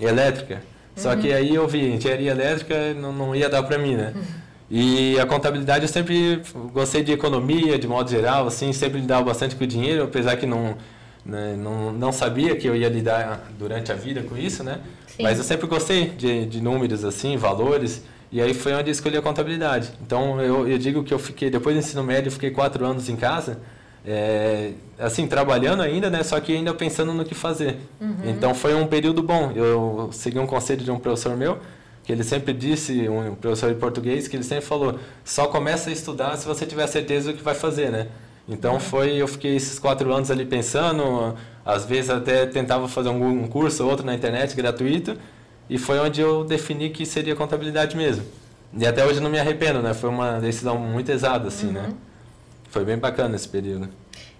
elétrica. 0.00 0.62
Só 0.96 1.14
que 1.14 1.32
aí 1.32 1.54
eu 1.54 1.68
vi, 1.68 1.92
engenharia 1.92 2.30
elétrica 2.30 2.94
não, 2.94 3.12
não 3.12 3.36
ia 3.36 3.48
dar 3.48 3.62
para 3.62 3.76
mim, 3.78 3.94
né? 3.94 4.14
E 4.68 5.18
a 5.20 5.26
contabilidade 5.26 5.84
eu 5.84 5.88
sempre 5.88 6.42
gostei 6.72 7.02
de 7.02 7.12
economia, 7.12 7.78
de 7.78 7.86
modo 7.86 8.10
geral, 8.10 8.46
assim, 8.46 8.72
sempre 8.72 9.00
lidava 9.00 9.22
bastante 9.22 9.54
com 9.54 9.62
o 9.62 9.66
dinheiro, 9.66 10.04
apesar 10.04 10.36
que 10.36 10.46
não, 10.46 10.76
né, 11.24 11.54
não, 11.56 11.92
não 11.92 12.10
sabia 12.10 12.56
que 12.56 12.66
eu 12.66 12.74
ia 12.74 12.88
lidar 12.88 13.52
durante 13.58 13.92
a 13.92 13.94
vida 13.94 14.22
com 14.22 14.36
isso, 14.36 14.64
né? 14.64 14.80
Sim. 15.06 15.22
Mas 15.22 15.38
eu 15.38 15.44
sempre 15.44 15.66
gostei 15.68 16.08
de, 16.08 16.46
de 16.46 16.60
números, 16.60 17.04
assim, 17.04 17.36
valores, 17.36 18.02
e 18.32 18.40
aí 18.40 18.54
foi 18.54 18.72
onde 18.72 18.88
eu 18.88 18.92
escolhi 18.92 19.16
a 19.16 19.22
contabilidade. 19.22 19.90
Então 20.04 20.40
eu, 20.40 20.66
eu 20.66 20.78
digo 20.78 21.04
que 21.04 21.14
eu 21.14 21.18
fiquei, 21.18 21.48
depois 21.48 21.76
do 21.76 21.78
ensino 21.78 22.02
médio, 22.02 22.28
eu 22.28 22.32
fiquei 22.32 22.50
quatro 22.50 22.84
anos 22.84 23.08
em 23.08 23.14
casa, 23.16 23.60
é, 24.06 24.70
assim, 24.98 25.26
trabalhando 25.26 25.82
ainda, 25.82 26.08
né? 26.08 26.22
Só 26.22 26.38
que 26.38 26.54
ainda 26.54 26.72
pensando 26.72 27.12
no 27.12 27.24
que 27.24 27.34
fazer. 27.34 27.76
Uhum. 28.00 28.16
Então 28.24 28.54
foi 28.54 28.74
um 28.74 28.86
período 28.86 29.22
bom. 29.22 29.50
Eu 29.54 30.10
segui 30.12 30.38
um 30.38 30.46
conselho 30.46 30.84
de 30.84 30.90
um 30.90 30.98
professor 30.98 31.36
meu, 31.36 31.58
que 32.04 32.12
ele 32.12 32.22
sempre 32.22 32.54
disse, 32.54 33.08
um 33.08 33.34
professor 33.34 33.74
de 33.74 33.80
português, 33.80 34.28
que 34.28 34.36
ele 34.36 34.44
sempre 34.44 34.64
falou: 34.64 34.98
só 35.24 35.48
começa 35.48 35.90
a 35.90 35.92
estudar 35.92 36.36
se 36.36 36.46
você 36.46 36.64
tiver 36.64 36.86
certeza 36.86 37.32
do 37.32 37.36
que 37.36 37.42
vai 37.42 37.54
fazer, 37.54 37.90
né? 37.90 38.06
Então 38.48 38.74
uhum. 38.74 38.80
foi, 38.80 39.16
eu 39.16 39.26
fiquei 39.26 39.56
esses 39.56 39.76
quatro 39.76 40.12
anos 40.14 40.30
ali 40.30 40.46
pensando, 40.46 41.34
às 41.64 41.84
vezes 41.84 42.10
até 42.10 42.46
tentava 42.46 42.86
fazer 42.86 43.08
um 43.08 43.48
curso 43.48 43.82
ou 43.82 43.90
outro 43.90 44.06
na 44.06 44.14
internet 44.14 44.54
gratuito, 44.54 45.16
e 45.68 45.78
foi 45.78 45.98
onde 45.98 46.20
eu 46.20 46.44
defini 46.44 46.90
que 46.90 47.04
seria 47.04 47.34
contabilidade 47.34 47.96
mesmo. 47.96 48.24
E 48.78 48.86
até 48.86 49.04
hoje 49.04 49.18
não 49.18 49.30
me 49.30 49.38
arrependo, 49.38 49.82
né? 49.82 49.94
Foi 49.94 50.08
uma 50.08 50.38
decisão 50.38 50.78
muito 50.78 51.10
exata, 51.10 51.48
assim, 51.48 51.72
né? 51.72 51.80
uhum. 51.80 51.86
né? 51.88 51.94
Foi 52.76 52.84
bem 52.84 52.98
bacana 52.98 53.36
esse 53.36 53.48
período. 53.48 53.88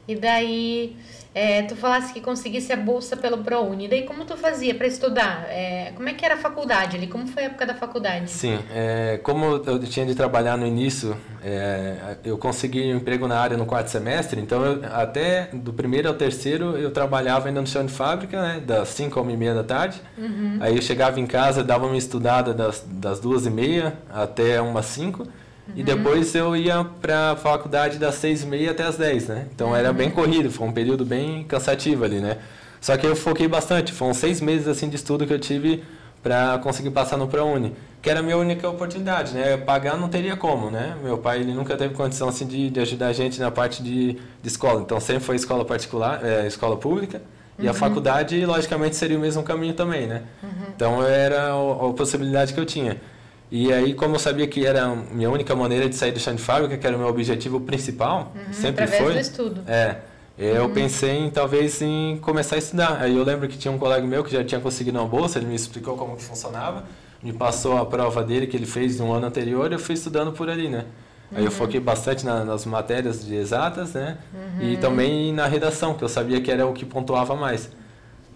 E 0.06 0.14
daí, 0.14 0.94
é, 1.34 1.62
tu 1.62 1.74
falasse 1.74 2.12
que 2.12 2.20
conseguisse 2.20 2.70
a 2.70 2.76
bolsa 2.76 3.16
pelo 3.16 3.38
ProUni. 3.38 3.86
E 3.86 3.88
daí, 3.88 4.02
como 4.02 4.26
tu 4.26 4.36
fazia 4.36 4.74
para 4.74 4.86
estudar? 4.86 5.46
É, 5.48 5.92
como 5.96 6.06
é 6.06 6.12
que 6.12 6.22
era 6.22 6.34
a 6.34 6.36
faculdade 6.36 6.98
ali? 6.98 7.06
Como 7.06 7.26
foi 7.26 7.44
a 7.44 7.46
época 7.46 7.64
da 7.64 7.74
faculdade? 7.74 8.30
Sim, 8.30 8.58
é, 8.70 9.18
como 9.22 9.62
eu 9.66 9.78
tinha 9.84 10.04
de 10.04 10.14
trabalhar 10.14 10.58
no 10.58 10.66
início, 10.66 11.16
é, 11.42 12.18
eu 12.22 12.36
consegui 12.36 12.92
um 12.92 12.98
emprego 12.98 13.26
na 13.26 13.40
área 13.40 13.56
no 13.56 13.64
quarto 13.64 13.88
semestre. 13.88 14.38
Então, 14.38 14.62
eu, 14.62 14.84
até 14.92 15.48
do 15.54 15.72
primeiro 15.72 16.08
ao 16.08 16.14
terceiro, 16.14 16.76
eu 16.76 16.90
trabalhava 16.90 17.48
ainda 17.48 17.62
no 17.62 17.66
chão 17.66 17.86
de 17.86 17.92
fábrica, 17.92 18.42
né? 18.42 18.60
Das 18.60 18.90
5 18.90 19.18
às 19.18 19.26
meia 19.26 19.54
da 19.54 19.64
tarde. 19.64 19.98
Uhum. 20.18 20.58
Aí 20.60 20.76
eu 20.76 20.82
chegava 20.82 21.18
em 21.18 21.26
casa, 21.26 21.64
dava 21.64 21.86
uma 21.86 21.96
estudada 21.96 22.52
das, 22.52 22.84
das 22.86 23.18
duas 23.18 23.46
e 23.46 23.50
meia 23.50 23.94
até 24.10 24.60
umas 24.60 24.84
5 24.84 25.26
e 25.74 25.82
depois 25.82 26.34
eu 26.34 26.54
ia 26.54 26.84
para 26.84 27.32
a 27.32 27.36
faculdade 27.36 27.98
das 27.98 28.14
seis 28.16 28.42
e 28.42 28.46
meia 28.46 28.70
até 28.70 28.84
as 28.84 28.96
dez, 28.96 29.26
né? 29.26 29.46
Então 29.54 29.68
uhum. 29.68 29.76
era 29.76 29.92
bem 29.92 30.10
corrido, 30.10 30.50
foi 30.50 30.66
um 30.66 30.72
período 30.72 31.04
bem 31.04 31.44
cansativo 31.44 32.04
ali, 32.04 32.20
né? 32.20 32.38
Só 32.80 32.96
que 32.96 33.06
eu 33.06 33.16
foquei 33.16 33.48
bastante, 33.48 33.92
foram 33.92 34.14
seis 34.14 34.40
meses 34.40 34.68
assim 34.68 34.88
de 34.88 34.96
estudo 34.96 35.26
que 35.26 35.32
eu 35.32 35.38
tive 35.38 35.82
para 36.22 36.58
conseguir 36.58 36.90
passar 36.90 37.16
no 37.16 37.26
ProUni, 37.28 37.74
que 38.02 38.10
era 38.10 38.20
a 38.20 38.22
minha 38.22 38.36
única 38.36 38.68
oportunidade, 38.68 39.34
né? 39.34 39.56
Pagar 39.56 39.96
não 39.96 40.08
teria 40.08 40.36
como, 40.36 40.70
né? 40.70 40.96
Meu 41.02 41.18
pai 41.18 41.40
ele 41.40 41.52
nunca 41.52 41.76
teve 41.76 41.94
condição 41.94 42.28
assim 42.28 42.46
de, 42.46 42.70
de 42.70 42.80
ajudar 42.80 43.08
a 43.08 43.12
gente 43.12 43.40
na 43.40 43.50
parte 43.50 43.82
de, 43.82 44.12
de 44.12 44.48
escola, 44.48 44.80
então 44.80 45.00
sempre 45.00 45.24
foi 45.24 45.36
escola 45.36 45.64
particular, 45.64 46.24
é, 46.24 46.46
escola 46.46 46.76
pública. 46.76 47.20
E 47.58 47.64
uhum. 47.64 47.70
a 47.70 47.74
faculdade, 47.74 48.44
logicamente, 48.44 48.96
seria 48.96 49.16
o 49.16 49.20
mesmo 49.20 49.42
caminho 49.42 49.72
também, 49.72 50.06
né? 50.06 50.22
Uhum. 50.42 50.50
Então 50.74 51.02
era 51.02 51.52
a, 51.52 51.88
a 51.88 51.92
possibilidade 51.92 52.52
que 52.52 52.60
eu 52.60 52.66
tinha. 52.66 53.00
E 53.50 53.72
aí, 53.72 53.94
como 53.94 54.16
eu 54.16 54.18
sabia 54.18 54.46
que 54.46 54.66
era 54.66 54.86
a 54.86 54.94
minha 54.94 55.30
única 55.30 55.54
maneira 55.54 55.88
de 55.88 55.94
sair 55.94 56.12
do 56.12 56.18
chão 56.18 56.34
de 56.34 56.42
fábrica, 56.42 56.76
que 56.76 56.86
era 56.86 56.96
o 56.96 56.98
meu 56.98 57.08
objetivo 57.08 57.60
principal, 57.60 58.32
uhum, 58.34 58.52
sempre 58.52 58.86
foi. 58.86 59.12
Do 59.12 59.18
estudo. 59.18 59.62
É. 59.66 59.96
Eu 60.38 60.64
uhum. 60.64 60.74
pensei 60.74 61.16
em 61.16 61.30
talvez 61.30 61.80
em 61.80 62.18
começar 62.18 62.56
a 62.56 62.58
estudar. 62.58 62.98
Aí 63.00 63.16
eu 63.16 63.24
lembro 63.24 63.48
que 63.48 63.56
tinha 63.56 63.72
um 63.72 63.78
colega 63.78 64.06
meu 64.06 64.22
que 64.22 64.32
já 64.32 64.44
tinha 64.44 64.60
conseguido 64.60 64.98
uma 64.98 65.08
bolsa, 65.08 65.38
ele 65.38 65.46
me 65.46 65.54
explicou 65.54 65.96
como 65.96 66.16
que 66.16 66.22
funcionava, 66.22 66.84
me 67.22 67.32
passou 67.32 67.78
a 67.78 67.86
prova 67.86 68.22
dele 68.22 68.46
que 68.46 68.56
ele 68.56 68.66
fez 68.66 68.98
no 68.98 69.12
ano 69.12 69.26
anterior, 69.26 69.72
eu 69.72 69.78
fui 69.78 69.94
estudando 69.94 70.32
por 70.32 70.50
ali, 70.50 70.68
né? 70.68 70.84
Aí 71.32 71.40
eu 71.40 71.46
uhum. 71.46 71.50
foquei 71.50 71.80
bastante 71.80 72.24
na, 72.24 72.44
nas 72.44 72.64
matérias 72.66 73.24
de 73.24 73.34
exatas, 73.34 73.94
né? 73.94 74.18
E 74.60 74.74
uhum. 74.74 74.80
também 74.80 75.32
na 75.32 75.46
redação, 75.46 75.94
que 75.94 76.04
eu 76.04 76.08
sabia 76.08 76.40
que 76.40 76.50
era 76.50 76.66
o 76.66 76.72
que 76.72 76.84
pontuava 76.84 77.34
mais. 77.34 77.70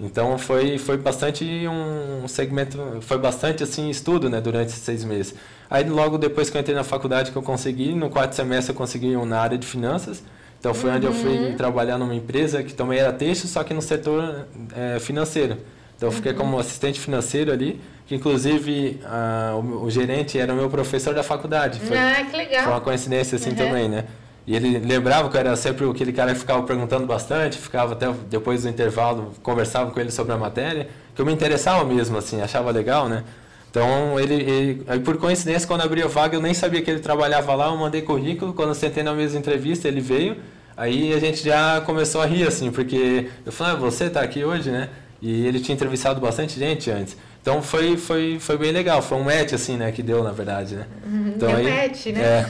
Então 0.00 0.38
foi, 0.38 0.78
foi 0.78 0.96
bastante 0.96 1.44
um 1.68 2.26
segmento, 2.26 2.78
foi 3.02 3.18
bastante 3.18 3.62
assim 3.62 3.90
estudo, 3.90 4.30
né, 4.30 4.40
durante 4.40 4.68
esses 4.68 4.82
seis 4.82 5.04
meses. 5.04 5.34
Aí 5.68 5.88
logo 5.88 6.16
depois 6.16 6.48
que 6.48 6.56
eu 6.56 6.60
entrei 6.60 6.74
na 6.74 6.82
faculdade 6.82 7.30
que 7.30 7.36
eu 7.36 7.42
consegui, 7.42 7.92
no 7.92 8.08
quarto 8.08 8.34
semestre 8.34 8.72
eu 8.72 8.76
consegui 8.76 9.14
um 9.16 9.26
na 9.26 9.38
área 9.40 9.58
de 9.58 9.66
finanças. 9.66 10.22
Então 10.58 10.74
foi 10.74 10.90
uhum. 10.90 10.96
onde 10.96 11.06
eu 11.06 11.12
fui 11.12 11.38
uhum. 11.38 11.56
trabalhar 11.56 11.98
numa 11.98 12.14
empresa 12.14 12.62
que 12.62 12.72
também 12.72 12.98
era 12.98 13.12
texto, 13.12 13.46
só 13.46 13.62
que 13.62 13.72
no 13.74 13.82
setor 13.82 14.46
é, 14.76 14.98
financeiro. 14.98 15.58
Então 15.96 16.08
eu 16.08 16.12
fiquei 16.12 16.32
como 16.32 16.58
assistente 16.58 16.98
financeiro 16.98 17.52
ali, 17.52 17.78
que 18.06 18.14
inclusive 18.14 19.00
a, 19.04 19.54
o, 19.56 19.84
o, 19.84 19.90
gerente 19.90 20.38
era 20.38 20.52
o 20.52 20.56
meu 20.56 20.70
professor 20.70 21.14
da 21.14 21.22
faculdade. 21.22 21.78
Foi, 21.78 21.96
ah, 21.96 22.24
que 22.28 22.36
legal. 22.36 22.64
Foi 22.64 22.72
uma 22.72 22.80
coincidência 22.80 23.36
assim 23.36 23.50
uhum. 23.50 23.56
também, 23.56 23.88
né? 23.88 24.06
E 24.46 24.56
ele 24.56 24.78
lembrava 24.78 25.28
que 25.28 25.36
eu 25.36 25.40
era 25.40 25.56
sempre 25.56 25.88
aquele 25.88 26.12
cara 26.12 26.32
que 26.32 26.40
ficava 26.40 26.62
perguntando 26.62 27.06
bastante, 27.06 27.58
ficava 27.58 27.92
até 27.92 28.10
depois 28.28 28.62
do 28.62 28.68
intervalo, 28.68 29.32
conversava 29.42 29.90
com 29.90 30.00
ele 30.00 30.10
sobre 30.10 30.32
a 30.32 30.36
matéria, 30.36 30.88
que 31.14 31.20
eu 31.20 31.26
me 31.26 31.32
interessava 31.32 31.84
mesmo, 31.84 32.16
assim, 32.16 32.40
achava 32.40 32.70
legal, 32.70 33.08
né? 33.08 33.24
Então, 33.70 34.18
ele, 34.18 34.34
ele, 34.34 34.84
aí 34.88 34.98
por 34.98 35.16
coincidência, 35.16 35.68
quando 35.68 35.82
abriu 35.82 36.06
a 36.06 36.08
vaga, 36.08 36.36
eu 36.36 36.42
nem 36.42 36.52
sabia 36.52 36.82
que 36.82 36.90
ele 36.90 36.98
trabalhava 37.00 37.54
lá, 37.54 37.66
eu 37.66 37.76
mandei 37.76 38.02
currículo, 38.02 38.52
quando 38.52 38.70
eu 38.70 38.74
sentei 38.74 39.02
na 39.02 39.14
mesma 39.14 39.38
entrevista, 39.38 39.86
ele 39.86 40.00
veio, 40.00 40.36
aí 40.76 41.12
a 41.12 41.20
gente 41.20 41.44
já 41.44 41.80
começou 41.82 42.20
a 42.20 42.26
rir, 42.26 42.46
assim, 42.46 42.72
porque 42.72 43.28
eu 43.46 43.52
falei, 43.52 43.74
ah, 43.74 43.76
você 43.76 44.06
está 44.06 44.22
aqui 44.22 44.44
hoje, 44.44 44.70
né? 44.70 44.88
E 45.22 45.46
ele 45.46 45.60
tinha 45.60 45.74
entrevistado 45.74 46.20
bastante 46.20 46.58
gente 46.58 46.90
antes. 46.90 47.16
Então 47.42 47.62
foi, 47.62 47.96
foi, 47.96 48.38
foi 48.38 48.58
bem 48.58 48.70
legal, 48.70 49.00
foi 49.00 49.16
um 49.16 49.24
match 49.24 49.54
assim, 49.54 49.76
né, 49.76 49.90
que 49.90 50.02
deu 50.02 50.22
na 50.22 50.30
verdade, 50.30 50.76
né? 50.76 50.86
Uhum, 51.06 51.32
então, 51.34 51.48
deu 51.48 51.56
aí, 51.56 51.88
match, 51.88 52.06
né? 52.06 52.20
É, 52.22 52.46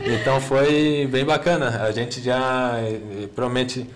então 0.20 0.40
foi 0.40 1.06
bem 1.10 1.24
bacana. 1.24 1.82
A 1.82 1.92
gente 1.92 2.22
já 2.22 2.78
eh, 2.78 3.28
promete 3.34 3.86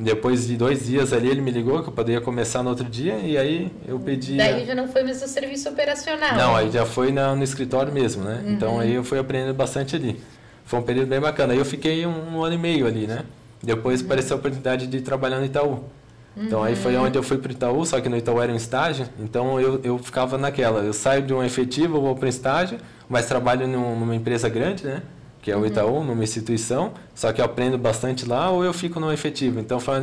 depois 0.00 0.46
de 0.46 0.56
dois 0.56 0.86
dias 0.86 1.12
ali 1.12 1.28
ele 1.28 1.42
me 1.42 1.50
ligou 1.50 1.82
que 1.82 1.90
eu 1.90 1.92
poderia 1.92 2.22
começar 2.22 2.62
no 2.62 2.70
outro 2.70 2.86
dia 2.86 3.16
e 3.16 3.36
aí 3.36 3.70
eu 3.86 4.00
pedi. 4.00 4.36
Daí 4.36 4.64
já 4.64 4.74
não 4.74 4.88
foi 4.88 5.02
mais 5.02 5.22
o 5.22 5.28
serviço 5.28 5.68
operacional. 5.68 6.34
Não, 6.36 6.56
aí 6.56 6.70
já 6.70 6.86
foi 6.86 7.12
na, 7.12 7.36
no 7.36 7.44
escritório 7.44 7.92
mesmo, 7.92 8.24
né? 8.24 8.40
Uhum. 8.42 8.52
Então 8.52 8.80
aí 8.80 8.94
eu 8.94 9.04
fui 9.04 9.18
aprendendo 9.18 9.52
bastante 9.52 9.94
ali. 9.94 10.18
Foi 10.64 10.78
um 10.78 10.82
período 10.82 11.08
bem 11.08 11.20
bacana. 11.20 11.52
Aí 11.52 11.58
eu 11.58 11.64
fiquei 11.66 12.06
um, 12.06 12.36
um 12.36 12.42
ano 12.42 12.54
e 12.54 12.58
meio 12.58 12.86
ali, 12.86 13.06
né? 13.06 13.24
Depois 13.62 14.00
uhum. 14.00 14.06
apareceu 14.06 14.36
a 14.36 14.38
oportunidade 14.38 14.86
de 14.86 15.02
trabalhar 15.02 15.38
no 15.38 15.44
Itaú. 15.44 15.84
Então 16.36 16.62
aí 16.62 16.76
foi 16.76 16.96
onde 16.96 17.18
eu 17.18 17.22
fui 17.22 17.38
para 17.38 17.48
o 17.48 17.52
Itaú, 17.52 17.84
só 17.84 18.00
que 18.00 18.08
no 18.08 18.16
Itaú 18.16 18.40
era 18.40 18.52
um 18.52 18.56
estágio, 18.56 19.06
então 19.18 19.60
eu, 19.60 19.80
eu 19.82 19.98
ficava 19.98 20.38
naquela, 20.38 20.80
eu 20.80 20.92
saio 20.92 21.22
de 21.22 21.34
um 21.34 21.42
efetivo, 21.42 22.00
vou 22.00 22.14
para 22.14 22.26
um 22.26 22.28
estágio, 22.28 22.78
mas 23.08 23.26
trabalho 23.26 23.66
num, 23.66 23.98
numa 23.98 24.14
empresa 24.14 24.48
grande, 24.48 24.84
né? 24.84 25.02
Que 25.42 25.50
é 25.50 25.56
o 25.56 25.64
Itaú, 25.64 25.96
uhum. 25.96 26.04
numa 26.04 26.22
instituição, 26.22 26.92
só 27.14 27.32
que 27.32 27.40
eu 27.40 27.44
aprendo 27.44 27.78
bastante 27.78 28.26
lá 28.26 28.50
ou 28.50 28.62
eu 28.62 28.72
fico 28.72 29.00
no 29.00 29.10
efetivo. 29.10 29.58
Então 29.58 29.80
foi 29.80 29.94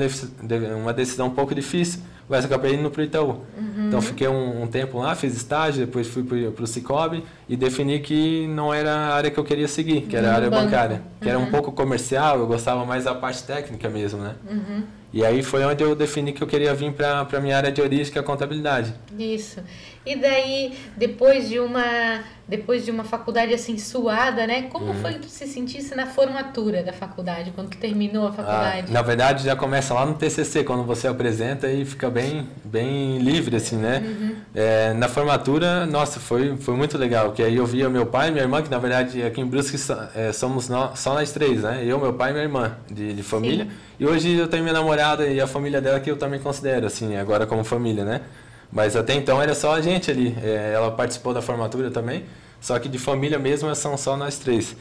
uma 0.75 0.91
decisão 0.91 1.27
um 1.27 1.31
pouco 1.31 1.53
difícil, 1.53 2.01
mas 2.27 2.43
eu 2.43 2.47
acabei 2.47 2.73
indo 2.73 2.89
para 2.89 3.01
o 3.01 3.03
Itaú. 3.03 3.29
Uhum. 3.29 3.87
Então 3.87 4.01
fiquei 4.01 4.27
um, 4.27 4.63
um, 4.63 4.67
tempo 4.67 4.97
lá, 4.99 5.13
fiz 5.15 5.35
estágio, 5.35 5.85
depois 5.85 6.07
fui 6.07 6.23
para 6.23 6.63
o 6.63 6.67
Cicobi 6.67 7.23
e 7.47 7.55
defini 7.55 7.99
que 7.99 8.47
não 8.47 8.73
era 8.73 8.91
a 8.91 9.13
área 9.13 9.31
que 9.31 9.37
eu 9.37 9.43
queria 9.43 9.67
seguir, 9.67 10.01
que 10.01 10.15
era 10.15 10.31
a 10.31 10.35
área 10.35 10.49
bancária, 10.49 11.03
que 11.21 11.29
era 11.29 11.37
um 11.37 11.43
uhum. 11.43 11.51
pouco 11.51 11.71
comercial, 11.71 12.39
eu 12.39 12.47
gostava 12.47 12.83
mais 12.83 13.05
da 13.05 13.13
parte 13.13 13.43
técnica 13.43 13.87
mesmo, 13.89 14.21
né? 14.21 14.35
Uhum. 14.49 14.83
E 15.13 15.25
aí 15.25 15.41
foi 15.41 15.63
onde 15.63 15.83
eu 15.83 15.95
defini 15.95 16.33
que 16.33 16.41
eu 16.41 16.47
queria 16.47 16.73
vir 16.73 16.91
para 16.91 17.21
a 17.21 17.39
minha 17.39 17.55
área 17.55 17.71
de 17.71 17.81
origem, 17.81 18.11
que 18.11 18.17
é 18.17 18.21
a 18.21 18.23
contabilidade. 18.23 18.93
Isso. 19.17 19.61
E 20.07 20.15
daí, 20.15 20.77
depois 20.95 21.49
de 21.49 21.59
uma 21.59 22.23
depois 22.47 22.85
de 22.85 22.91
uma 22.91 23.03
faculdade 23.03 23.53
assim 23.53 23.77
suada, 23.77 24.47
né? 24.47 24.63
Como 24.63 24.85
uhum. 24.85 24.93
foi 24.95 25.15
que 25.15 25.19
tu 25.19 25.27
se 25.27 25.45
sentisse 25.45 25.93
na 25.93 26.05
formatura 26.05 26.81
da 26.81 26.93
faculdade, 26.93 27.51
quando 27.53 27.71
tu 27.71 27.77
terminou 27.77 28.27
a 28.27 28.31
faculdade? 28.31 28.87
Ah, 28.89 28.93
na 28.93 29.01
verdade, 29.01 29.43
já 29.43 29.55
começa 29.55 29.93
lá 29.93 30.05
no 30.05 30.13
TCC, 30.13 30.63
quando 30.63 30.83
você 30.83 31.09
apresenta 31.09 31.69
e 31.69 31.83
fica 31.83 32.09
bem, 32.09 32.47
bem 32.63 33.17
livre, 33.17 33.57
assim, 33.57 33.75
né? 33.75 34.01
Uhum. 34.01 34.35
É, 34.55 34.93
na 34.93 35.09
formatura, 35.09 35.85
nossa, 35.85 36.21
foi, 36.21 36.55
foi 36.55 36.75
muito 36.75 36.97
legal, 36.97 37.33
que 37.33 37.43
aí 37.43 37.57
eu 37.57 37.65
via 37.65 37.89
meu 37.89 38.05
pai 38.05 38.29
e 38.29 38.31
minha 38.31 38.43
irmã, 38.43 38.61
que 38.61 38.71
na 38.71 38.79
verdade 38.79 39.21
aqui 39.23 39.41
em 39.41 39.45
Brusque 39.45 39.77
é, 40.15 40.31
somos 40.31 40.69
nós, 40.69 40.97
só 40.99 41.13
nós 41.13 41.31
três, 41.33 41.63
né? 41.63 41.83
Eu, 41.83 41.99
meu 41.99 42.13
pai 42.13 42.29
e 42.29 42.33
minha 42.33 42.45
irmã, 42.45 42.77
de, 42.89 43.13
de 43.13 43.23
família. 43.23 43.65
Sim. 43.65 43.71
E 43.99 44.05
hoje 44.05 44.33
eu 44.33 44.47
tenho 44.47 44.63
minha 44.63 44.73
namorada 44.73 45.27
e 45.27 45.41
a 45.41 45.47
família 45.47 45.81
dela 45.81 45.99
que 45.99 46.09
eu 46.09 46.15
também 46.15 46.39
considero, 46.39 46.87
assim, 46.87 47.17
agora 47.17 47.45
como 47.45 47.61
família, 47.65 48.05
né? 48.05 48.21
Mas 48.71 48.95
até 48.95 49.13
então 49.13 49.41
era 49.41 49.55
só 49.55 49.75
a 49.75 49.81
gente 49.81 50.11
ali. 50.11 50.35
É, 50.41 50.71
ela 50.73 50.91
participou 50.91 51.33
da 51.33 51.41
formatura 51.41 51.89
também, 51.89 52.25
só 52.59 52.77
que 52.79 52.89
de 52.89 52.97
família 52.97 53.39
mesmo 53.39 53.73
são 53.75 53.97
só 53.97 54.17
nós 54.17 54.37
três. 54.37 54.75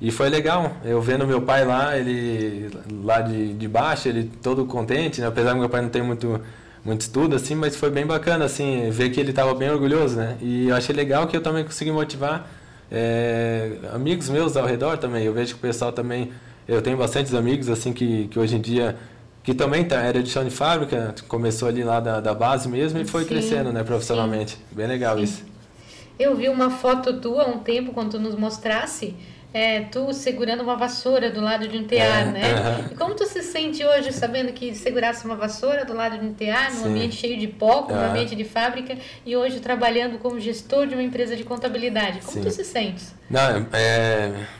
E 0.00 0.10
foi 0.10 0.30
legal, 0.30 0.72
eu 0.82 1.00
vendo 1.00 1.26
meu 1.26 1.42
pai 1.42 1.64
lá, 1.64 1.96
ele 1.96 2.70
lá 3.04 3.20
de, 3.20 3.52
de 3.52 3.68
baixo, 3.68 4.08
ele 4.08 4.30
todo 4.42 4.64
contente, 4.64 5.20
né? 5.20 5.26
apesar 5.26 5.52
que 5.52 5.58
meu 5.58 5.68
pai 5.68 5.82
não 5.82 5.90
tem 5.90 6.00
muito, 6.00 6.40
muito 6.82 7.02
estudo, 7.02 7.36
assim, 7.36 7.54
mas 7.54 7.76
foi 7.76 7.90
bem 7.90 8.06
bacana, 8.06 8.46
assim, 8.46 8.88
ver 8.90 9.10
que 9.10 9.20
ele 9.20 9.28
estava 9.28 9.54
bem 9.54 9.68
orgulhoso, 9.68 10.16
né? 10.16 10.38
E 10.40 10.68
eu 10.68 10.74
achei 10.74 10.94
legal 10.96 11.26
que 11.26 11.36
eu 11.36 11.42
também 11.42 11.64
consegui 11.64 11.92
motivar 11.92 12.50
é, 12.90 13.72
amigos 13.92 14.30
meus 14.30 14.56
ao 14.56 14.66
redor 14.66 14.96
também. 14.96 15.24
Eu 15.24 15.34
vejo 15.34 15.52
que 15.52 15.58
o 15.58 15.62
pessoal 15.62 15.92
também, 15.92 16.32
eu 16.66 16.80
tenho 16.80 16.96
bastantes 16.96 17.34
amigos, 17.34 17.68
assim, 17.68 17.92
que, 17.92 18.26
que 18.28 18.38
hoje 18.38 18.56
em 18.56 18.60
dia 18.60 18.96
que 19.50 19.54
também 19.54 19.84
tá, 19.84 20.00
era 20.00 20.22
de 20.22 20.30
chão 20.30 20.44
de 20.44 20.50
fábrica, 20.50 21.12
começou 21.26 21.66
ali 21.66 21.82
lá 21.82 21.98
da, 21.98 22.20
da 22.20 22.32
base 22.32 22.68
mesmo 22.68 23.00
e 23.00 23.04
foi 23.04 23.22
sim, 23.22 23.28
crescendo, 23.30 23.72
né, 23.72 23.82
profissionalmente. 23.82 24.52
Sim. 24.52 24.58
Bem 24.70 24.86
legal 24.86 25.16
sim. 25.16 25.24
isso. 25.24 25.44
Eu 26.16 26.36
vi 26.36 26.48
uma 26.48 26.70
foto 26.70 27.18
tua 27.20 27.42
há 27.42 27.46
um 27.48 27.58
tempo, 27.58 27.92
quando 27.92 28.12
tu 28.12 28.20
nos 28.20 28.36
mostrasse, 28.36 29.16
é, 29.52 29.80
tu 29.80 30.12
segurando 30.12 30.62
uma 30.62 30.76
vassoura 30.76 31.32
do 31.32 31.40
lado 31.40 31.66
de 31.66 31.76
um 31.76 31.82
tear, 31.82 32.28
é, 32.28 32.30
né? 32.30 32.40
Uh 32.40 32.88
-huh. 32.88 32.92
E 32.92 32.94
como 32.94 33.16
tu 33.16 33.26
se 33.26 33.42
sente 33.42 33.84
hoje 33.84 34.12
sabendo 34.12 34.52
que 34.52 34.72
segurasse 34.72 35.24
uma 35.24 35.34
vassoura 35.34 35.84
do 35.84 35.94
lado 35.94 36.16
de 36.16 36.24
um 36.24 36.32
tear, 36.32 36.72
num 36.72 36.84
ambiente 36.84 37.16
cheio 37.16 37.36
de 37.36 37.48
pó, 37.48 37.80
uh 37.80 37.86
-huh. 37.88 38.10
ambiente 38.10 38.36
de 38.36 38.44
fábrica, 38.44 38.96
e 39.26 39.34
hoje 39.34 39.58
trabalhando 39.58 40.18
como 40.18 40.38
gestor 40.38 40.86
de 40.86 40.94
uma 40.94 41.02
empresa 41.02 41.34
de 41.34 41.42
contabilidade? 41.42 42.20
Como 42.20 42.34
Sim. 42.34 42.42
tu 42.42 42.50
se 42.52 42.64
sente? 42.64 43.02
Não, 43.28 43.66
é 43.72 44.59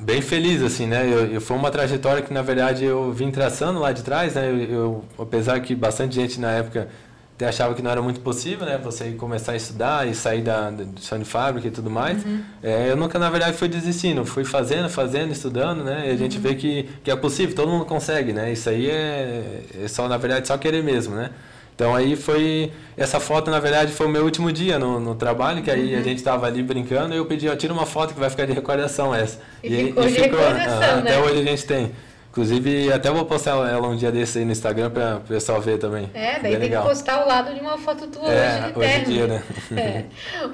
bem 0.00 0.20
feliz, 0.20 0.62
assim, 0.62 0.86
né? 0.86 1.04
Eu, 1.04 1.26
eu, 1.32 1.40
foi 1.40 1.56
uma 1.56 1.70
trajetória 1.70 2.22
que, 2.22 2.32
na 2.32 2.42
verdade, 2.42 2.84
eu 2.84 3.12
vim 3.12 3.30
traçando 3.30 3.78
lá 3.78 3.92
de 3.92 4.02
trás, 4.02 4.34
né? 4.34 4.50
Eu, 4.50 4.58
eu, 4.58 5.04
apesar 5.18 5.60
que 5.60 5.74
bastante 5.74 6.14
gente 6.14 6.40
na 6.40 6.50
época 6.50 6.88
até 7.36 7.48
achava 7.48 7.74
que 7.74 7.80
não 7.80 7.90
era 7.90 8.02
muito 8.02 8.20
possível, 8.20 8.66
né? 8.66 8.78
Você 8.84 9.12
começar 9.12 9.52
a 9.52 9.56
estudar 9.56 10.06
e 10.06 10.14
sair 10.14 10.42
da, 10.42 10.70
da 10.70 10.84
chão 11.00 11.18
de 11.18 11.24
fábrica 11.24 11.68
e 11.68 11.70
tudo 11.70 11.88
mais. 11.88 12.22
Uhum. 12.22 12.42
É, 12.62 12.90
eu 12.90 12.96
nunca, 12.96 13.18
na 13.18 13.30
verdade, 13.30 13.56
fui 13.56 13.66
desistindo. 13.68 14.26
Fui 14.26 14.44
fazendo, 14.44 14.90
fazendo, 14.90 15.32
estudando, 15.32 15.82
né? 15.82 16.08
E 16.08 16.10
a 16.10 16.16
gente 16.16 16.36
uhum. 16.36 16.42
vê 16.42 16.54
que, 16.54 16.88
que 17.02 17.10
é 17.10 17.16
possível, 17.16 17.54
todo 17.54 17.70
mundo 17.70 17.86
consegue, 17.86 18.34
né? 18.34 18.52
Isso 18.52 18.68
aí 18.68 18.90
é, 18.90 19.62
é 19.84 19.88
só, 19.88 20.06
na 20.06 20.18
verdade, 20.18 20.46
só 20.46 20.58
querer 20.58 20.84
mesmo, 20.84 21.14
né? 21.14 21.30
Então 21.80 21.96
aí 21.96 22.14
foi. 22.14 22.70
Essa 22.94 23.18
foto, 23.18 23.50
na 23.50 23.58
verdade, 23.58 23.90
foi 23.90 24.04
o 24.04 24.10
meu 24.10 24.22
último 24.22 24.52
dia 24.52 24.78
no, 24.78 25.00
no 25.00 25.14
trabalho, 25.14 25.62
que 25.62 25.70
aí 25.70 25.94
uhum. 25.94 26.00
a 26.00 26.02
gente 26.02 26.18
estava 26.18 26.46
ali 26.46 26.62
brincando 26.62 27.14
e 27.14 27.16
eu 27.16 27.24
pedi, 27.24 27.48
ó, 27.48 27.56
tira 27.56 27.72
uma 27.72 27.86
foto 27.86 28.12
que 28.12 28.20
vai 28.20 28.28
ficar 28.28 28.44
de 28.44 28.52
recordação 28.52 29.14
essa. 29.14 29.40
E, 29.64 29.72
e 29.72 29.86
ficou, 29.86 30.04
e 30.04 30.10
ficou 30.10 30.46
ah, 30.46 30.52
né? 30.52 30.98
Até 30.98 31.18
hoje 31.18 31.40
a 31.40 31.42
gente 31.42 31.64
tem. 31.64 31.90
Inclusive, 32.30 32.92
até 32.92 33.10
vou 33.10 33.24
postar 33.24 33.68
ela 33.68 33.88
um 33.88 33.96
dia 33.96 34.12
desse 34.12 34.38
aí 34.38 34.44
no 34.44 34.52
Instagram 34.52 34.88
para 34.90 35.16
o 35.16 35.20
pessoal 35.20 35.60
ver 35.60 35.78
também. 35.78 36.08
É, 36.14 36.34
daí 36.34 36.42
Bem 36.42 36.52
tem 36.52 36.60
legal. 36.60 36.84
que 36.84 36.88
postar 36.90 37.14
ao 37.14 37.26
lado 37.26 37.52
de 37.52 37.60
uma 37.60 37.76
foto 37.76 38.06
tua 38.06 38.32
é, 38.32 38.66
hoje 38.66 38.72
de 38.72 38.78
hoje 38.78 39.00
em 39.00 39.04
dia, 39.04 39.26
né? 39.26 39.42
É. 39.76 40.04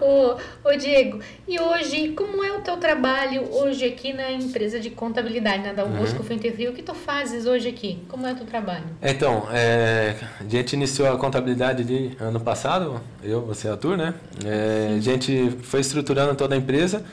Ô, 0.03 0.37
ô, 0.65 0.77
Diego, 0.77 1.21
e 1.47 1.61
hoje, 1.61 2.09
como 2.13 2.43
é 2.43 2.53
o 2.53 2.61
teu 2.63 2.79
trabalho 2.79 3.47
hoje 3.53 3.85
aqui 3.85 4.15
na 4.15 4.33
empresa 4.33 4.81
de 4.81 4.89
contabilidade, 4.89 5.65
na 5.65 5.75
Dal 5.75 5.89
Bosco 5.89 6.21
uhum. 6.21 6.39
Frio? 6.39 6.71
O 6.71 6.75
que 6.75 6.83
tu 6.83 6.95
fazes 6.95 7.45
hoje 7.45 7.69
aqui? 7.69 8.03
Como 8.09 8.27
é 8.27 8.33
o 8.33 8.37
teu 8.37 8.47
trabalho? 8.47 8.85
Então, 9.03 9.47
é, 9.53 10.15
a 10.41 10.45
gente 10.49 10.73
iniciou 10.73 11.13
a 11.13 11.19
contabilidade 11.19 11.83
ali 11.83 12.17
ano 12.19 12.41
passado, 12.41 13.03
eu, 13.23 13.43
você, 13.43 13.69
Arthur, 13.69 13.99
né? 13.99 14.15
É, 14.47 14.95
a 14.97 15.01
gente 15.01 15.51
foi 15.63 15.81
estruturando 15.81 16.35
toda 16.35 16.55
a 16.55 16.59
empresa 16.59 17.05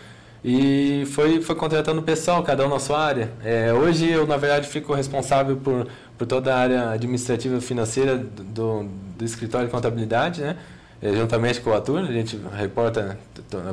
e 0.43 1.05
foi, 1.07 1.41
foi 1.41 1.55
contratando 1.55 2.01
pessoal, 2.01 2.43
cada 2.43 2.65
um 2.65 2.69
na 2.69 2.79
sua 2.79 2.99
área. 2.99 3.31
É, 3.43 3.71
hoje 3.71 4.09
eu, 4.09 4.27
na 4.27 4.35
verdade, 4.35 4.67
fico 4.67 4.93
responsável 4.93 5.55
por, 5.55 5.87
por 6.17 6.27
toda 6.27 6.53
a 6.53 6.57
área 6.57 6.89
administrativa 6.89 7.57
e 7.57 7.61
financeira 7.61 8.17
do, 8.17 8.83
do 9.17 9.23
escritório 9.23 9.67
de 9.67 9.71
contabilidade, 9.71 10.41
né? 10.41 10.57
É, 11.01 11.13
juntamente 11.13 11.61
com 11.61 11.69
o 11.69 11.73
Atur, 11.73 11.99
a 11.99 12.11
gente 12.11 12.39
reporta 12.57 13.17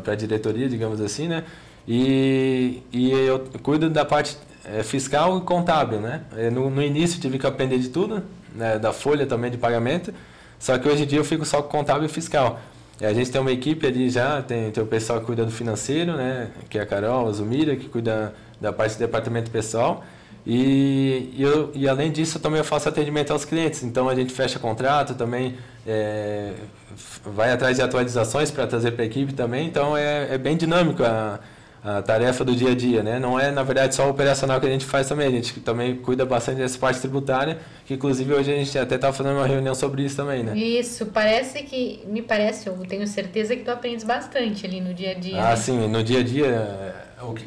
para 0.05 0.13
a 0.13 0.17
diretoria, 0.17 0.69
digamos 0.69 1.01
assim, 1.01 1.27
né? 1.27 1.45
E, 1.89 2.83
e 2.93 3.11
eu 3.11 3.41
cuido 3.63 3.91
da 3.91 4.05
parte 4.05 4.37
é, 4.65 4.83
fiscal 4.85 5.39
e 5.39 5.41
contábil, 5.41 6.01
né? 6.01 6.23
É, 6.37 6.51
no, 6.51 6.71
no 6.71 6.83
início 6.83 7.21
tive 7.21 7.37
que 7.37 7.47
aprender 7.47 7.79
de 7.79 7.89
tudo, 7.89 8.23
né? 8.55 8.79
da 8.79 8.93
folha 8.93 9.27
também 9.27 9.51
de 9.51 9.59
pagamento, 9.59 10.15
só 10.59 10.79
que 10.79 10.89
hoje 10.89 11.03
em 11.03 11.07
dia 11.07 11.19
eu 11.19 11.25
fico 11.25 11.45
só 11.45 11.63
com 11.63 11.79
contábil 11.79 12.07
e 12.07 12.09
fiscal. 12.09 12.61
É, 13.01 13.07
a 13.07 13.15
gente 13.15 13.31
tem 13.31 13.41
uma 13.41 13.51
equipe 13.51 13.87
ali 13.87 14.11
já, 14.11 14.43
tem, 14.43 14.71
tem 14.71 14.83
o 14.83 14.87
pessoal 14.87 15.21
que 15.21 15.27
cuida 15.27 15.45
do 15.45 15.51
financeiro, 15.51 16.17
né? 16.17 16.51
Que 16.69 16.79
é 16.79 16.83
a 16.83 16.87
Carol, 16.87 17.29
a 17.29 17.33
Zumira, 17.33 17.75
que 17.75 17.89
cuida 17.89 18.35
da 18.61 18.73
parte 18.73 18.95
do 18.95 18.99
departamento 18.99 19.51
pessoal. 19.51 20.05
E, 20.47 21.31
e, 21.35 21.43
eu, 21.43 21.71
e 21.75 21.89
além 21.89 22.11
disso, 22.11 22.39
eu 22.39 22.43
também 22.43 22.63
faço 22.63 22.89
atendimento 22.89 23.33
aos 23.33 23.45
clientes. 23.45 23.83
Então 23.83 24.09
a 24.09 24.15
gente 24.15 24.33
fecha 24.33 24.59
contrato 24.59 25.15
também, 25.15 25.57
é, 25.87 26.53
vai 27.25 27.51
atrás 27.53 27.77
de 27.77 27.83
atualizações 27.83 28.51
para 28.51 28.67
trazer 28.67 28.93
para 28.93 29.03
a 29.03 29.07
equipe 29.07 29.33
também. 29.33 29.67
Então 29.67 29.97
é, 29.97 30.35
é 30.35 30.39
bem 30.39 30.57
dinâmico 30.57 31.03
a, 31.03 31.41
a 31.83 32.03
tarefa 32.03 32.45
do 32.45 32.55
dia 32.55 32.73
a 32.73 32.75
dia, 32.75 33.03
né? 33.03 33.19
Não 33.19 33.41
é, 33.41 33.51
na 33.51 33.63
verdade, 33.63 33.95
só 33.95 34.07
o 34.07 34.11
operacional 34.11 34.61
que 34.61 34.67
a 34.67 34.71
gente 34.71 34.85
faz 34.85 35.09
também, 35.09 35.27
a 35.27 35.31
gente 35.31 35.61
também 35.61 35.97
cuida 35.97 36.27
bastante 36.27 36.59
dessa 36.59 36.79
parte 36.79 37.01
tributária, 37.01 37.59
que 37.87 37.95
inclusive 37.95 38.33
hoje 38.35 38.53
a 38.53 38.57
gente 38.57 38.79
até 38.79 38.97
estava 38.97 39.15
fazendo 39.15 39.37
uma 39.37 39.47
reunião 39.47 39.75
sobre 39.75 40.03
isso 40.03 40.17
também, 40.17 40.43
né? 40.43 40.57
Isso, 40.57 41.07
parece 41.07 41.63
que, 41.63 42.03
me 42.07 42.21
parece, 42.21 42.67
eu 42.67 42.75
tenho 42.87 43.07
certeza 43.07 43.57
que 43.57 43.65
tu 43.65 43.71
aprendes 43.71 44.05
bastante 44.05 44.67
ali 44.67 44.81
no 44.81 44.93
dia 44.93 45.13
a 45.13 45.15
dia. 45.15 45.41
Ah, 45.41 45.51
né? 45.51 45.57
sim, 45.57 45.89
no 45.89 46.03
dia 46.03 46.21
a 46.21 46.23
dia, 46.23 46.95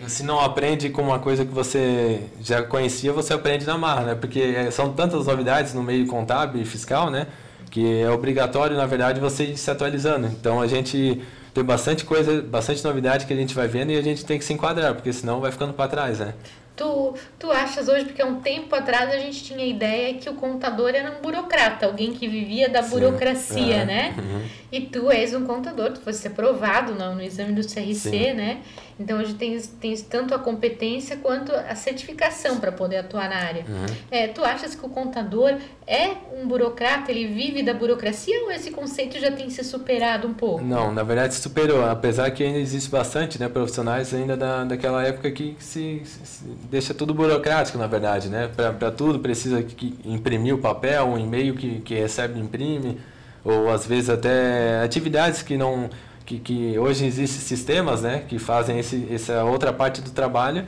se 0.08 0.24
não 0.24 0.40
aprende 0.40 0.90
com 0.90 1.04
uma 1.04 1.20
coisa 1.20 1.46
que 1.46 1.54
você 1.54 2.22
já 2.42 2.64
conhecia, 2.64 3.14
você 3.14 3.34
aprende 3.34 3.66
na 3.68 3.78
marra, 3.78 4.02
né? 4.02 4.16
Porque 4.16 4.40
é, 4.40 4.72
são 4.72 4.92
tantas 4.94 5.28
novidades 5.28 5.76
no 5.76 5.84
meio 5.84 6.08
contábil 6.08 6.62
e 6.62 6.66
fiscal, 6.66 7.12
né? 7.12 7.28
que 7.74 8.02
é 8.02 8.08
obrigatório, 8.08 8.78
na 8.78 8.86
verdade, 8.86 9.20
você 9.20 9.46
ir 9.46 9.58
se 9.58 9.72
atualizando. 9.72 10.28
Então 10.28 10.62
a 10.62 10.68
gente 10.68 11.24
tem 11.54 11.64
bastante 11.64 12.04
coisa, 12.04 12.42
bastante 12.42 12.84
novidade 12.84 13.26
que 13.26 13.34
a 13.34 13.36
gente 13.36 13.54
vai 13.54 13.68
vendo 13.68 13.92
e 13.92 13.98
a 13.98 14.02
gente 14.02 14.26
tem 14.26 14.40
que 14.40 14.46
se 14.46 14.54
enquadrar, 14.54 14.96
porque 14.96 15.14
senão 15.14 15.40
vai 15.40 15.52
ficando 15.52 15.74
para 15.74 15.88
trás, 15.88 16.20
né? 16.20 16.34
Tu, 16.76 17.14
tu 17.38 17.52
achas 17.52 17.88
hoje, 17.88 18.06
porque 18.06 18.22
há 18.22 18.26
um 18.26 18.40
tempo 18.42 18.76
atrás 18.76 19.12
a 19.12 19.18
gente 19.20 19.44
tinha 19.44 19.64
a 19.64 19.68
ideia 19.68 20.16
que 20.16 20.28
o 20.28 20.34
contador 20.34 20.90
era 20.90 21.12
um 21.12 21.22
burocrata, 21.22 21.86
alguém 21.86 22.14
que 22.14 22.28
vivia 22.28 22.68
da 22.68 22.82
Sim, 22.82 22.90
burocracia, 22.90 23.76
é, 23.76 23.86
né? 23.86 24.16
Uhum. 24.18 24.42
E 24.72 24.82
tu 24.82 25.12
és 25.12 25.36
um 25.36 25.46
contador, 25.46 25.92
tu 25.92 26.02
fosse 26.02 26.28
aprovado 26.28 26.96
no, 26.96 27.14
no 27.14 27.22
exame 27.22 27.54
do 27.54 27.62
CRC, 27.62 27.94
Sim. 27.94 28.34
né? 28.34 28.62
Então 29.00 29.20
hoje 29.20 29.34
tens, 29.36 29.68
tens 29.68 30.02
tanto 30.02 30.34
a 30.34 30.40
competência 30.40 31.18
quanto 31.18 31.52
a 31.52 31.76
certificação 31.76 32.60
para 32.60 32.72
poder 32.72 32.98
atuar 32.98 33.30
na 33.30 33.36
área. 33.36 33.66
Uhum. 33.68 33.86
É, 34.10 34.28
tu 34.28 34.44
achas 34.44 34.74
que 34.74 34.86
o 34.86 34.90
contador 34.90 35.58
é 35.86 36.12
um 36.36 36.48
burocrata, 36.48 37.12
ele 37.12 37.28
vive 37.28 37.62
da 37.62 37.74
burocracia 37.74 38.44
ou 38.44 38.52
esse 38.52 38.72
conceito 38.72 39.20
já 39.20 39.32
tem 39.32 39.50
se 39.50 39.64
superado 39.64 40.28
um 40.28 40.34
pouco? 40.34 40.64
Não, 40.64 40.92
na 40.92 41.04
verdade 41.04 41.34
se 41.34 41.42
superou, 41.42 41.84
apesar 41.86 42.32
que 42.32 42.44
ainda 42.44 42.60
existe 42.60 42.90
bastante 42.90 43.40
né, 43.40 43.50
profissionais 43.50 44.14
ainda 44.14 44.38
da, 44.38 44.64
daquela 44.64 45.04
época 45.04 45.30
que 45.32 45.56
se, 45.60 46.02
se 46.06 46.46
deixa 46.70 46.94
tudo 46.94 47.14
burocrático, 47.14 47.78
na 47.78 47.88
verdade, 47.88 48.30
né? 48.30 48.50
Para 48.56 48.92
tudo 48.92 49.20
precisa 49.20 49.62
que 49.64 49.98
imprimir 50.06 50.56
o 50.56 50.58
papel, 50.58 51.06
um 51.06 51.18
e-mail 51.18 51.56
que, 51.56 51.80
que 51.82 51.96
recebe 51.96 52.40
imprime, 52.40 53.00
ou 53.44 53.70
às 53.70 53.86
vezes 53.86 54.10
até 54.10 54.82
atividades 54.84 55.42
que 55.42 55.58
não 55.58 55.90
que, 56.26 56.40
que 56.40 56.80
hoje 56.80 57.06
existem 57.06 57.42
sistemas 57.42 58.02
né, 58.02 58.24
que 58.28 58.40
fazem 58.40 58.80
esse, 58.80 59.08
essa 59.12 59.44
outra 59.44 59.74
parte 59.74 60.02
do 60.02 60.12
trabalho 60.12 60.66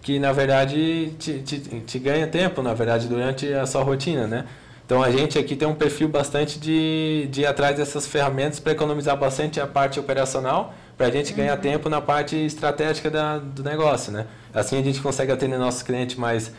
que 0.00 0.18
na 0.18 0.32
verdade 0.32 1.12
te, 1.18 1.40
te, 1.40 1.58
te, 1.58 1.98
ganha 1.98 2.26
tempo 2.26 2.62
na 2.62 2.72
verdade 2.72 3.08
durante 3.08 3.52
a 3.52 3.66
sua 3.66 3.82
rotina 3.82 4.26
né 4.26 4.46
então 4.84 5.02
a 5.02 5.10
gente 5.10 5.38
aqui 5.38 5.56
tem 5.56 5.66
um 5.66 5.74
perfil 5.74 6.08
bastante 6.08 6.58
de, 6.58 7.28
de 7.30 7.42
ir 7.42 7.46
atrás 7.46 7.76
dessas 7.76 8.06
ferramentas 8.06 8.60
para 8.60 8.72
economizar 8.72 9.16
bastante 9.16 9.60
a 9.60 9.66
parte 9.66 9.98
operacional 9.98 10.74
para 10.96 11.06
a 11.06 11.10
gente 11.10 11.32
ganhar 11.32 11.54
uhum. 11.56 11.60
tempo 11.60 11.88
na 11.88 12.00
parte 12.00 12.36
estratégica 12.36 13.10
da, 13.10 13.38
do 13.38 13.62
negócio 13.62 14.12
né 14.12 14.26
assim 14.54 14.78
a 14.78 14.82
gente 14.82 15.00
consegue 15.00 15.32
atender 15.32 15.58
nossos 15.58 15.82
clientes 15.82 16.16
mais 16.16 16.52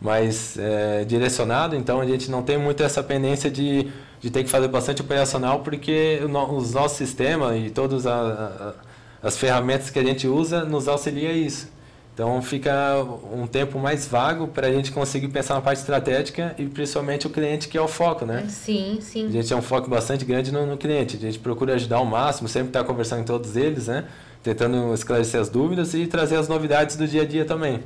mais 0.00 0.58
é, 0.58 1.04
direcionado 1.04 1.74
então 1.74 2.00
a 2.00 2.06
gente 2.06 2.30
não 2.30 2.42
tem 2.42 2.58
muito 2.58 2.82
essa 2.82 3.02
pendência 3.02 3.50
de 3.50 3.90
de 4.20 4.30
ter 4.30 4.44
que 4.44 4.50
fazer 4.50 4.68
bastante 4.68 5.02
operacional, 5.02 5.60
porque 5.60 6.20
os 6.24 6.72
nossos 6.72 6.96
sistemas 6.96 7.56
e 7.56 7.70
todas 7.70 8.04
as 8.06 9.36
ferramentas 9.36 9.90
que 9.90 9.98
a 9.98 10.04
gente 10.04 10.26
usa 10.26 10.64
nos 10.64 10.88
auxilia 10.88 11.32
isso. 11.32 11.74
Então 12.12 12.40
fica 12.40 12.72
um 13.30 13.46
tempo 13.46 13.78
mais 13.78 14.06
vago 14.06 14.48
para 14.48 14.68
a 14.68 14.72
gente 14.72 14.90
conseguir 14.90 15.28
pensar 15.28 15.54
na 15.54 15.60
parte 15.60 15.80
estratégica 15.80 16.54
e 16.58 16.64
principalmente 16.64 17.26
o 17.26 17.30
cliente 17.30 17.68
que 17.68 17.76
é 17.76 17.80
o 17.80 17.86
foco, 17.86 18.24
né? 18.24 18.46
Sim, 18.48 18.98
sim. 19.02 19.26
A 19.26 19.30
gente 19.30 19.52
é 19.52 19.56
um 19.56 19.60
foco 19.60 19.90
bastante 19.90 20.24
grande 20.24 20.50
no, 20.50 20.64
no 20.64 20.78
cliente. 20.78 21.16
A 21.16 21.20
gente 21.20 21.38
procura 21.38 21.74
ajudar 21.74 21.96
ao 21.96 22.06
máximo, 22.06 22.48
sempre 22.48 22.68
estar 22.68 22.80
tá 22.80 22.86
conversando 22.86 23.18
com 23.18 23.26
todos 23.26 23.54
eles, 23.54 23.88
né? 23.88 24.06
Tentando 24.46 24.94
esclarecer 24.94 25.40
as 25.40 25.48
dúvidas 25.48 25.92
e 25.92 26.06
trazer 26.06 26.36
as 26.36 26.46
novidades 26.46 26.94
do 26.94 27.04
dia 27.04 27.22
a 27.22 27.24
dia 27.24 27.44
também. 27.44 27.82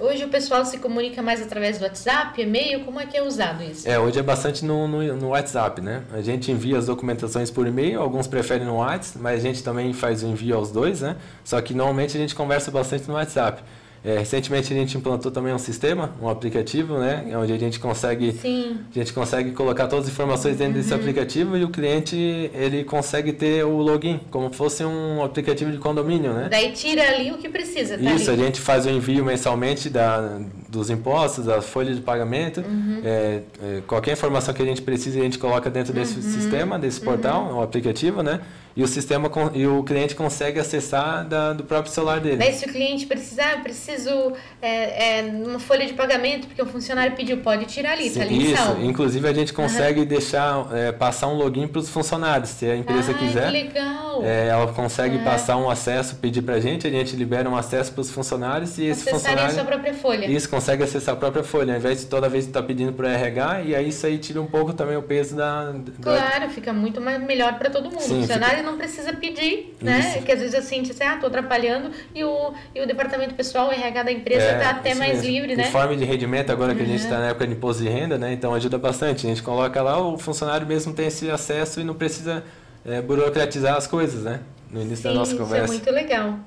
Hoje 0.00 0.24
o 0.24 0.28
pessoal 0.28 0.64
se 0.64 0.76
comunica 0.78 1.22
mais 1.22 1.40
através 1.40 1.78
do 1.78 1.84
WhatsApp, 1.84 2.42
e-mail, 2.42 2.84
como 2.84 2.98
é 2.98 3.06
que 3.06 3.16
é 3.16 3.22
usado 3.22 3.62
isso? 3.62 3.88
É, 3.88 3.96
hoje 3.96 4.18
é 4.18 4.22
bastante 4.22 4.64
no, 4.64 4.88
no, 4.88 5.00
no 5.14 5.28
WhatsApp, 5.28 5.80
né? 5.80 6.02
A 6.12 6.20
gente 6.20 6.50
envia 6.50 6.78
as 6.78 6.86
documentações 6.86 7.48
por 7.48 7.64
e-mail, 7.64 8.00
alguns 8.00 8.26
preferem 8.26 8.66
no 8.66 8.78
WhatsApp, 8.78 9.20
mas 9.20 9.38
a 9.38 9.42
gente 9.42 9.62
também 9.62 9.92
faz 9.92 10.24
o 10.24 10.26
envio 10.26 10.56
aos 10.56 10.72
dois, 10.72 11.00
né? 11.00 11.14
Só 11.44 11.60
que 11.60 11.72
normalmente 11.74 12.16
a 12.16 12.20
gente 12.20 12.34
conversa 12.34 12.72
bastante 12.72 13.06
no 13.06 13.14
WhatsApp. 13.14 13.62
É, 14.02 14.18
recentemente 14.18 14.72
a 14.72 14.76
gente 14.76 14.96
implantou 14.96 15.30
também 15.30 15.52
um 15.52 15.58
sistema, 15.58 16.14
um 16.22 16.28
aplicativo, 16.28 16.96
né, 16.96 17.22
onde 17.36 17.52
a 17.52 17.58
gente 17.58 17.78
consegue 17.78 18.32
Sim. 18.32 18.78
a 18.90 18.98
gente 18.98 19.12
consegue 19.12 19.50
colocar 19.50 19.88
todas 19.88 20.06
as 20.06 20.12
informações 20.12 20.56
dentro 20.56 20.74
uhum. 20.74 20.80
desse 20.80 20.94
aplicativo 20.94 21.54
e 21.54 21.64
o 21.64 21.68
cliente 21.68 22.16
ele 22.54 22.82
consegue 22.82 23.30
ter 23.32 23.62
o 23.62 23.76
login 23.76 24.18
como 24.30 24.50
fosse 24.54 24.82
um 24.84 25.22
aplicativo 25.22 25.70
de 25.70 25.76
condomínio, 25.76 26.32
né? 26.32 26.48
Daí 26.50 26.72
tira 26.72 27.02
ali 27.02 27.30
o 27.30 27.36
que 27.36 27.50
precisa. 27.50 27.98
Tá 27.98 28.14
Isso, 28.14 28.30
ali. 28.30 28.40
a 28.40 28.44
gente 28.46 28.58
faz 28.58 28.86
o 28.86 28.90
envio 28.90 29.22
mensalmente 29.22 29.90
da 29.90 30.40
dos 30.66 30.88
impostos, 30.88 31.46
da 31.46 31.60
folha 31.60 31.92
de 31.94 32.00
pagamento, 32.00 32.60
uhum. 32.60 33.02
é, 33.04 33.40
é, 33.62 33.82
qualquer 33.86 34.12
informação 34.12 34.54
que 34.54 34.62
a 34.62 34.64
gente 34.64 34.80
precisa 34.80 35.18
a 35.18 35.22
gente 35.22 35.38
coloca 35.38 35.68
dentro 35.68 35.92
desse 35.92 36.16
uhum. 36.16 36.22
sistema, 36.22 36.78
desse 36.78 37.00
portal, 37.00 37.46
uhum. 37.46 37.58
o 37.58 37.62
aplicativo, 37.62 38.22
né? 38.22 38.40
E 38.76 38.82
o 38.82 38.88
sistema 38.88 39.30
e 39.54 39.66
o 39.66 39.82
cliente 39.82 40.14
consegue 40.14 40.60
acessar 40.60 41.26
da, 41.26 41.52
do 41.52 41.64
próprio 41.64 41.92
celular 41.92 42.20
dele. 42.20 42.36
Daí 42.36 42.52
se 42.52 42.64
o 42.64 42.68
cliente 42.68 43.06
precisar, 43.06 43.54
eu 43.54 43.60
preciso 43.60 44.32
é, 44.62 45.18
é, 45.18 45.22
uma 45.22 45.58
folha 45.58 45.86
de 45.86 45.92
pagamento 45.92 46.46
porque 46.46 46.62
o 46.62 46.66
funcionário 46.66 47.14
pediu, 47.16 47.38
pode 47.38 47.64
tirar 47.66 47.92
ali, 47.92 48.08
Sim, 48.08 48.18
tá 48.18 48.24
ali 48.24 48.52
Isso, 48.52 48.76
inclusive 48.82 49.28
a 49.28 49.32
gente 49.32 49.52
consegue 49.52 50.00
uhum. 50.00 50.06
deixar, 50.06 50.68
é, 50.72 50.92
passar 50.92 51.28
um 51.28 51.34
login 51.34 51.66
para 51.66 51.80
os 51.80 51.88
funcionários, 51.88 52.50
se 52.50 52.66
a 52.66 52.76
empresa 52.76 53.12
Ai, 53.12 53.18
quiser. 53.18 53.46
Que 53.46 53.52
legal. 53.52 54.22
É, 54.22 54.48
ela 54.48 54.72
consegue 54.72 55.18
passar 55.18 55.56
um 55.56 55.68
acesso, 55.68 56.16
pedir 56.16 56.42
para 56.42 56.54
a 56.54 56.60
gente, 56.60 56.86
a 56.86 56.90
gente 56.90 57.16
libera 57.16 57.48
um 57.48 57.56
acesso 57.56 57.92
para 57.92 58.02
os 58.02 58.10
funcionários 58.10 58.78
e 58.78 58.84
esse 58.84 59.08
funcionário... 59.10 59.50
a 59.50 59.54
sua 59.54 59.64
própria 59.64 59.94
folha. 59.94 60.26
Isso, 60.26 60.48
consegue 60.48 60.82
acessar 60.82 61.14
a 61.14 61.18
própria 61.18 61.42
folha, 61.42 61.72
ao 61.72 61.78
invés 61.78 62.00
de 62.00 62.06
toda 62.06 62.28
vez 62.28 62.46
estar 62.46 62.60
tá 62.60 62.66
pedindo 62.66 62.92
para 62.92 63.06
o 63.06 63.08
RH, 63.08 63.62
e 63.62 63.74
aí 63.74 63.88
isso 63.88 64.06
aí 64.06 64.18
tira 64.18 64.40
um 64.40 64.46
pouco 64.46 64.72
também 64.72 64.96
o 64.96 65.02
peso 65.02 65.34
da... 65.34 65.72
da... 65.72 65.92
Claro, 66.02 66.50
fica 66.50 66.72
muito 66.72 67.00
mais, 67.00 67.20
melhor 67.22 67.58
para 67.58 67.70
todo 67.70 67.84
mundo. 67.84 68.00
Sim, 68.00 68.20
funcionário 68.20 68.59
fica... 68.60 68.70
não 68.70 68.78
precisa 68.78 69.12
pedir 69.12 69.70
né? 69.80 69.98
Isso. 70.00 70.24
Que 70.24 70.32
às 70.32 70.40
vezes 70.40 70.54
assim, 70.54 70.80
assim, 70.82 71.04
ah, 71.04 71.16
tô 71.16 71.26
atrapalhando 71.26 71.90
e 72.14 72.22
o, 72.22 72.52
e 72.74 72.80
o 72.80 72.86
departamento 72.86 73.34
pessoal, 73.34 73.68
o 73.68 73.72
RH 73.72 74.02
da 74.02 74.12
empresa 74.12 74.44
é, 74.44 74.58
tá 74.58 74.70
até 74.70 74.94
mais 74.94 75.18
mesmo. 75.18 75.30
livre, 75.30 75.56
né? 75.56 75.68
Informe 75.68 75.96
de 75.96 76.04
rendimento 76.04 76.50
agora 76.50 76.74
que 76.74 76.80
uhum. 76.80 76.86
a 76.86 76.90
gente 76.90 77.02
está 77.02 77.18
na 77.18 77.28
época 77.28 77.46
de 77.46 77.54
imposto 77.54 77.82
de 77.82 77.88
renda, 77.88 78.18
né? 78.18 78.32
Então 78.32 78.54
ajuda 78.54 78.78
bastante. 78.78 79.26
A 79.26 79.30
gente 79.30 79.42
coloca 79.42 79.82
lá, 79.82 80.00
o 80.00 80.18
funcionário 80.18 80.66
mesmo 80.66 80.92
tem 80.92 81.06
esse 81.06 81.30
acesso 81.30 81.80
e 81.80 81.84
não 81.84 81.94
precisa 81.94 82.44
é, 82.84 83.00
burocratizar 83.00 83.76
as 83.76 83.86
coisas, 83.86 84.24
né? 84.24 84.40
No 84.70 84.80
início 84.80 85.02
Sim, 85.02 85.08
da 85.08 85.14
nossa 85.14 85.34
conversa. 85.36 85.64
Isso 85.64 85.72
é 85.72 85.76
muito 85.76 85.90
legal. 85.90 86.38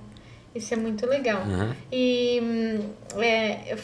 Isso 0.55 0.73
é 0.73 0.77
muito 0.77 1.05
legal. 1.07 1.41
Uhum. 1.41 1.73
E 1.91 2.39
hum, 2.41 3.19
é, 3.21 3.75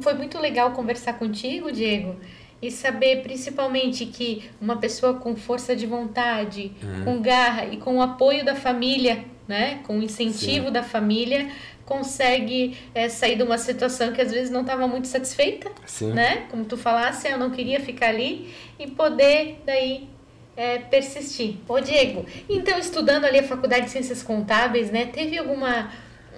foi 0.00 0.14
muito 0.14 0.38
legal 0.38 0.70
conversar 0.72 1.14
contigo, 1.14 1.72
Diego 1.72 2.16
e 2.66 2.70
saber 2.70 3.22
principalmente 3.22 4.06
que 4.06 4.50
uma 4.60 4.76
pessoa 4.76 5.14
com 5.14 5.36
força 5.36 5.76
de 5.76 5.86
vontade, 5.86 6.72
uhum. 6.82 7.04
com 7.04 7.22
garra 7.22 7.66
e 7.66 7.76
com 7.76 7.98
o 7.98 8.02
apoio 8.02 8.44
da 8.44 8.54
família, 8.54 9.24
né, 9.46 9.80
com 9.86 9.98
o 9.98 10.02
incentivo 10.02 10.66
Sim. 10.66 10.72
da 10.72 10.82
família, 10.82 11.50
consegue 11.84 12.78
é, 12.94 13.10
sair 13.10 13.36
de 13.36 13.42
uma 13.42 13.58
situação 13.58 14.12
que 14.12 14.20
às 14.20 14.32
vezes 14.32 14.50
não 14.50 14.62
estava 14.62 14.88
muito 14.88 15.06
satisfeita, 15.06 15.70
Sim. 15.84 16.12
né? 16.14 16.46
Como 16.50 16.64
tu 16.64 16.78
falasse, 16.78 17.28
eu 17.28 17.36
não 17.36 17.50
queria 17.50 17.78
ficar 17.78 18.08
ali 18.08 18.54
e 18.78 18.86
poder 18.86 19.60
daí 19.66 20.08
é, 20.56 20.78
persistir. 20.78 21.56
Ô 21.68 21.78
Diego, 21.80 22.24
então 22.48 22.78
estudando 22.78 23.26
ali 23.26 23.40
a 23.40 23.42
faculdade 23.42 23.84
de 23.84 23.90
ciências 23.90 24.22
contábeis, 24.22 24.90
né? 24.90 25.04
Teve 25.06 25.36
alguma 25.36 25.90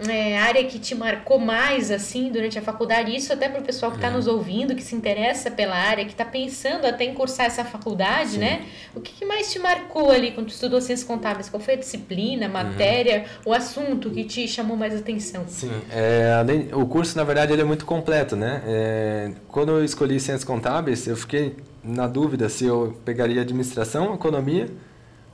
é, 0.08 0.38
área 0.38 0.64
que 0.64 0.78
te 0.78 0.94
marcou 0.94 1.38
mais 1.38 1.90
assim 1.90 2.30
durante 2.30 2.58
a 2.58 2.62
faculdade? 2.62 3.14
Isso 3.14 3.32
até 3.32 3.48
para 3.48 3.60
o 3.60 3.64
pessoal 3.64 3.90
que 3.90 3.98
está 3.98 4.10
nos 4.10 4.26
ouvindo, 4.26 4.74
que 4.74 4.82
se 4.82 4.94
interessa 4.94 5.50
pela 5.50 5.74
área, 5.74 6.04
que 6.04 6.12
está 6.12 6.24
pensando 6.24 6.86
até 6.86 7.04
em 7.04 7.14
cursar 7.14 7.46
essa 7.46 7.64
faculdade, 7.64 8.32
Sim. 8.32 8.38
né? 8.38 8.66
O 8.94 9.00
que, 9.00 9.12
que, 9.12 9.24
mais 9.24 9.50
te 9.50 9.58
marcou 9.58 10.10
ali 10.10 10.32
quando 10.32 10.48
tu 10.48 10.52
estudou 10.52 10.80
ciências 10.80 11.06
contábeis? 11.06 11.48
Qual 11.48 11.60
foi 11.60 11.74
a 11.74 11.76
disciplina, 11.76 12.48
matéria, 12.48 13.24
uhum. 13.44 13.52
o 13.52 13.54
assunto 13.54 14.10
que 14.10 14.24
te 14.24 14.46
chamou 14.46 14.76
mais 14.76 14.94
atenção? 14.94 15.44
Sim, 15.48 15.72
é, 15.90 16.32
além, 16.38 16.68
o 16.72 16.86
curso 16.86 17.16
na 17.16 17.24
verdade 17.24 17.52
ele 17.52 17.62
é 17.62 17.64
muito 17.64 17.86
completo, 17.86 18.36
né? 18.36 18.62
É, 18.66 19.30
quando 19.48 19.72
eu 19.72 19.84
escolhi 19.84 20.20
ciências 20.20 20.44
contábeis, 20.44 21.06
eu 21.06 21.16
fiquei 21.16 21.56
na 21.82 22.06
dúvida 22.06 22.48
se 22.48 22.66
eu 22.66 22.98
pegaria 23.04 23.40
administração, 23.40 24.14
economia 24.14 24.68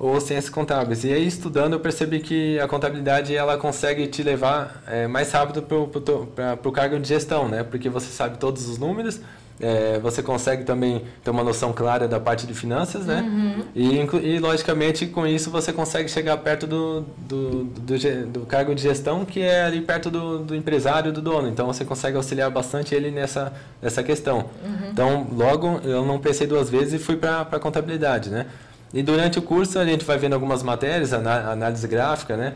ou 0.02 0.20
ciências 0.20 0.50
contábeis. 0.50 1.04
E 1.04 1.12
aí, 1.12 1.24
estudando, 1.24 1.74
eu 1.74 1.80
percebi 1.80 2.18
que 2.18 2.58
a 2.58 2.66
contabilidade 2.66 3.36
ela 3.36 3.56
consegue 3.56 4.08
te 4.08 4.20
levar 4.20 4.82
é, 4.88 5.06
mais 5.06 5.30
rápido 5.30 5.62
para 5.62 6.68
o 6.68 6.72
cargo 6.72 6.98
de 6.98 7.06
gestão, 7.06 7.48
né? 7.48 7.62
Porque 7.62 7.88
você 7.88 8.08
sabe 8.08 8.36
todos 8.36 8.68
os 8.68 8.78
números, 8.78 9.20
é, 9.60 10.00
você 10.00 10.20
consegue 10.20 10.64
também 10.64 11.04
ter 11.22 11.30
uma 11.30 11.44
noção 11.44 11.72
clara 11.72 12.08
da 12.08 12.18
parte 12.18 12.48
de 12.48 12.52
finanças, 12.52 13.06
né? 13.06 13.22
Uhum. 13.22 13.64
E, 13.76 14.00
e, 14.26 14.38
logicamente, 14.40 15.06
com 15.06 15.24
isso, 15.24 15.52
você 15.52 15.72
consegue 15.72 16.08
chegar 16.08 16.36
perto 16.38 16.66
do, 16.66 17.04
do, 17.18 17.62
do, 17.62 18.26
do 18.26 18.40
cargo 18.40 18.74
de 18.74 18.82
gestão, 18.82 19.24
que 19.24 19.40
é 19.40 19.62
ali 19.62 19.82
perto 19.82 20.10
do, 20.10 20.40
do, 20.40 20.56
empresário, 20.56 21.12
do 21.12 21.22
dono. 21.22 21.48
Então, 21.48 21.68
você 21.68 21.84
consegue 21.84 22.16
auxiliar 22.16 22.50
bastante 22.50 22.92
ele 22.92 23.12
nessa, 23.12 23.52
nessa 23.80 24.02
questão. 24.02 24.46
Uhum. 24.64 24.90
Então, 24.90 25.28
logo, 25.32 25.80
eu 25.84 26.04
não 26.04 26.18
pensei 26.18 26.44
duas 26.44 26.68
vezes 26.68 26.94
e 26.94 26.98
fui 26.98 27.16
para 27.16 27.42
a 27.42 27.60
contabilidade, 27.60 28.30
né? 28.30 28.46
E 28.92 29.02
durante 29.02 29.38
o 29.38 29.42
curso 29.42 29.78
a 29.78 29.84
gente 29.84 30.04
vai 30.04 30.18
vendo 30.18 30.34
algumas 30.34 30.62
matérias, 30.62 31.12
análise 31.12 31.86
gráfica, 31.88 32.36
né? 32.36 32.54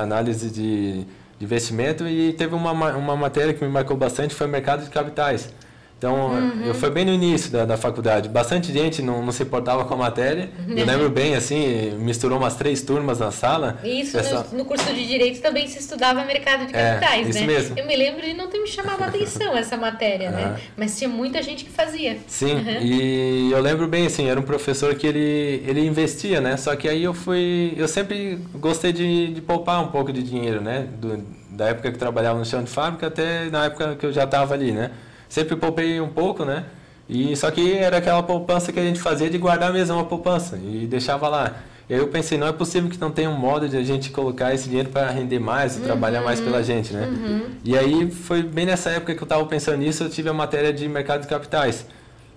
análise 0.00 0.50
de, 0.50 1.04
investimento 1.40 2.06
e 2.06 2.32
teve 2.32 2.54
uma, 2.54 2.72
uma 2.72 3.16
matéria 3.16 3.54
que 3.54 3.64
me 3.64 3.70
marcou 3.70 3.96
bastante, 3.96 4.34
foi 4.34 4.46
mercado 4.46 4.84
de 4.84 4.90
capitais. 4.90 5.52
Então, 5.98 6.30
uhum. 6.30 6.62
eu 6.64 6.74
fui 6.74 6.90
bem 6.90 7.04
no 7.04 7.12
início 7.12 7.50
da, 7.50 7.64
da 7.64 7.76
faculdade. 7.76 8.28
Bastante 8.28 8.72
gente 8.72 9.02
não, 9.02 9.20
não 9.20 9.32
se 9.32 9.42
importava 9.42 9.84
com 9.84 9.94
a 9.94 9.96
matéria. 9.96 10.48
Eu 10.68 10.86
lembro 10.86 11.10
bem, 11.10 11.34
assim, 11.34 11.90
misturou 11.98 12.38
umas 12.38 12.54
três 12.54 12.82
turmas 12.82 13.18
na 13.18 13.32
sala. 13.32 13.80
Isso, 13.82 14.16
Essa... 14.16 14.46
no, 14.52 14.58
no, 14.58 14.64
curso 14.64 14.94
de 14.94 15.04
Direito 15.08 15.40
também 15.40 15.66
se 15.66 15.80
estudava 15.80 16.24
mercado 16.24 16.66
de 16.66 16.76
é, 16.76 16.92
capitais, 16.92 17.26
é, 17.26 17.30
isso 17.30 17.40
né? 17.40 17.46
Mesmo. 17.46 17.78
Eu 17.80 17.84
me 17.84 17.96
lembro 17.96 18.22
de 18.22 18.32
não 18.32 18.46
ter 18.46 18.60
me 18.60 18.68
chamado 18.68 19.02
a 19.02 19.06
atenção 19.06 19.56
essa 19.56 19.76
matéria, 19.76 20.30
né? 20.30 20.60
Mas 20.78 20.96
tinha 20.96 21.10
muita 21.10 21.42
gente 21.42 21.64
que 21.64 21.70
fazia. 21.70 22.18
Sim, 22.28 22.54
uhum. 22.54 22.80
e 22.80 23.50
eu 23.50 23.60
lembro 23.60 23.88
bem, 23.88 24.06
assim, 24.06 24.28
era 24.28 24.38
um 24.38 24.44
professor 24.44 24.94
que 24.94 25.04
ele, 25.04 25.64
ele 25.66 25.84
investia, 25.84 26.40
né? 26.40 26.56
Só 26.56 26.76
que 26.76 26.88
aí 26.88 27.02
eu 27.02 27.12
fui... 27.12 27.74
Eu 27.76 27.88
sempre 27.88 28.38
gostei 28.54 28.92
de, 28.92 29.34
de 29.34 29.40
poupar 29.40 29.82
um 29.82 29.88
pouco 29.88 30.12
de 30.12 30.22
dinheiro, 30.22 30.60
né? 30.60 30.86
Do, 31.00 31.24
da 31.50 31.70
época 31.70 31.90
que 31.90 31.98
trabalhava 31.98 32.38
no 32.38 32.44
chão 32.44 32.62
de 32.62 32.70
fábrica 32.70 33.08
até 33.08 33.50
na 33.50 33.64
época 33.64 33.96
que 33.96 34.06
eu 34.06 34.12
já 34.12 34.22
estava 34.22 34.54
ali, 34.54 34.70
né? 34.70 34.92
Sempre 35.28 35.56
poupei 35.56 36.00
um 36.00 36.08
pouco, 36.08 36.44
né? 36.44 36.64
E 37.08 37.34
só 37.36 37.50
que 37.50 37.72
era 37.72 37.98
aquela 37.98 38.22
poupança 38.22 38.72
que 38.72 38.78
a 38.78 38.82
gente 38.82 39.00
fazia 39.00 39.30
de 39.30 39.38
guardar 39.38 39.72
mesmo 39.72 39.94
uma 39.96 40.04
poupança 40.04 40.58
e 40.58 40.86
deixava 40.86 41.28
lá. 41.28 41.56
Eu 41.88 42.08
pensei, 42.08 42.36
não 42.36 42.46
é 42.46 42.52
possível 42.52 42.90
que 42.90 43.00
não 43.00 43.10
tenha 43.10 43.30
um 43.30 43.38
modo 43.38 43.66
de 43.66 43.74
a 43.74 43.82
gente 43.82 44.10
colocar 44.10 44.52
esse 44.52 44.68
dinheiro 44.68 44.90
para 44.90 45.10
render 45.10 45.38
mais, 45.38 45.76
uhum, 45.76 45.84
trabalhar 45.84 46.20
mais 46.20 46.38
pela 46.38 46.62
gente, 46.62 46.92
né? 46.92 47.06
Uhum. 47.06 47.42
E 47.64 47.78
aí 47.78 48.10
foi 48.10 48.42
bem 48.42 48.66
nessa 48.66 48.90
época 48.90 49.14
que 49.14 49.22
eu 49.22 49.24
estava 49.24 49.44
pensando 49.46 49.78
nisso, 49.78 50.04
eu 50.04 50.10
tive 50.10 50.28
a 50.28 50.34
matéria 50.34 50.70
de 50.70 50.86
mercado 50.86 51.22
de 51.22 51.28
capitais. 51.28 51.86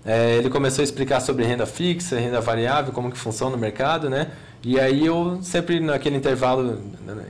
É, 0.06 0.36
ele 0.36 0.48
começou 0.48 0.82
a 0.82 0.84
explicar 0.84 1.20
sobre 1.20 1.44
renda 1.44 1.66
fixa, 1.66 2.18
renda 2.18 2.40
variável, 2.40 2.94
como 2.94 3.10
que 3.10 3.18
funciona 3.18 3.54
o 3.54 3.58
mercado, 3.58 4.08
né? 4.08 4.28
E 4.64 4.78
aí 4.78 5.04
eu 5.04 5.40
sempre 5.42 5.80
naquele 5.80 6.16
intervalo 6.16 6.80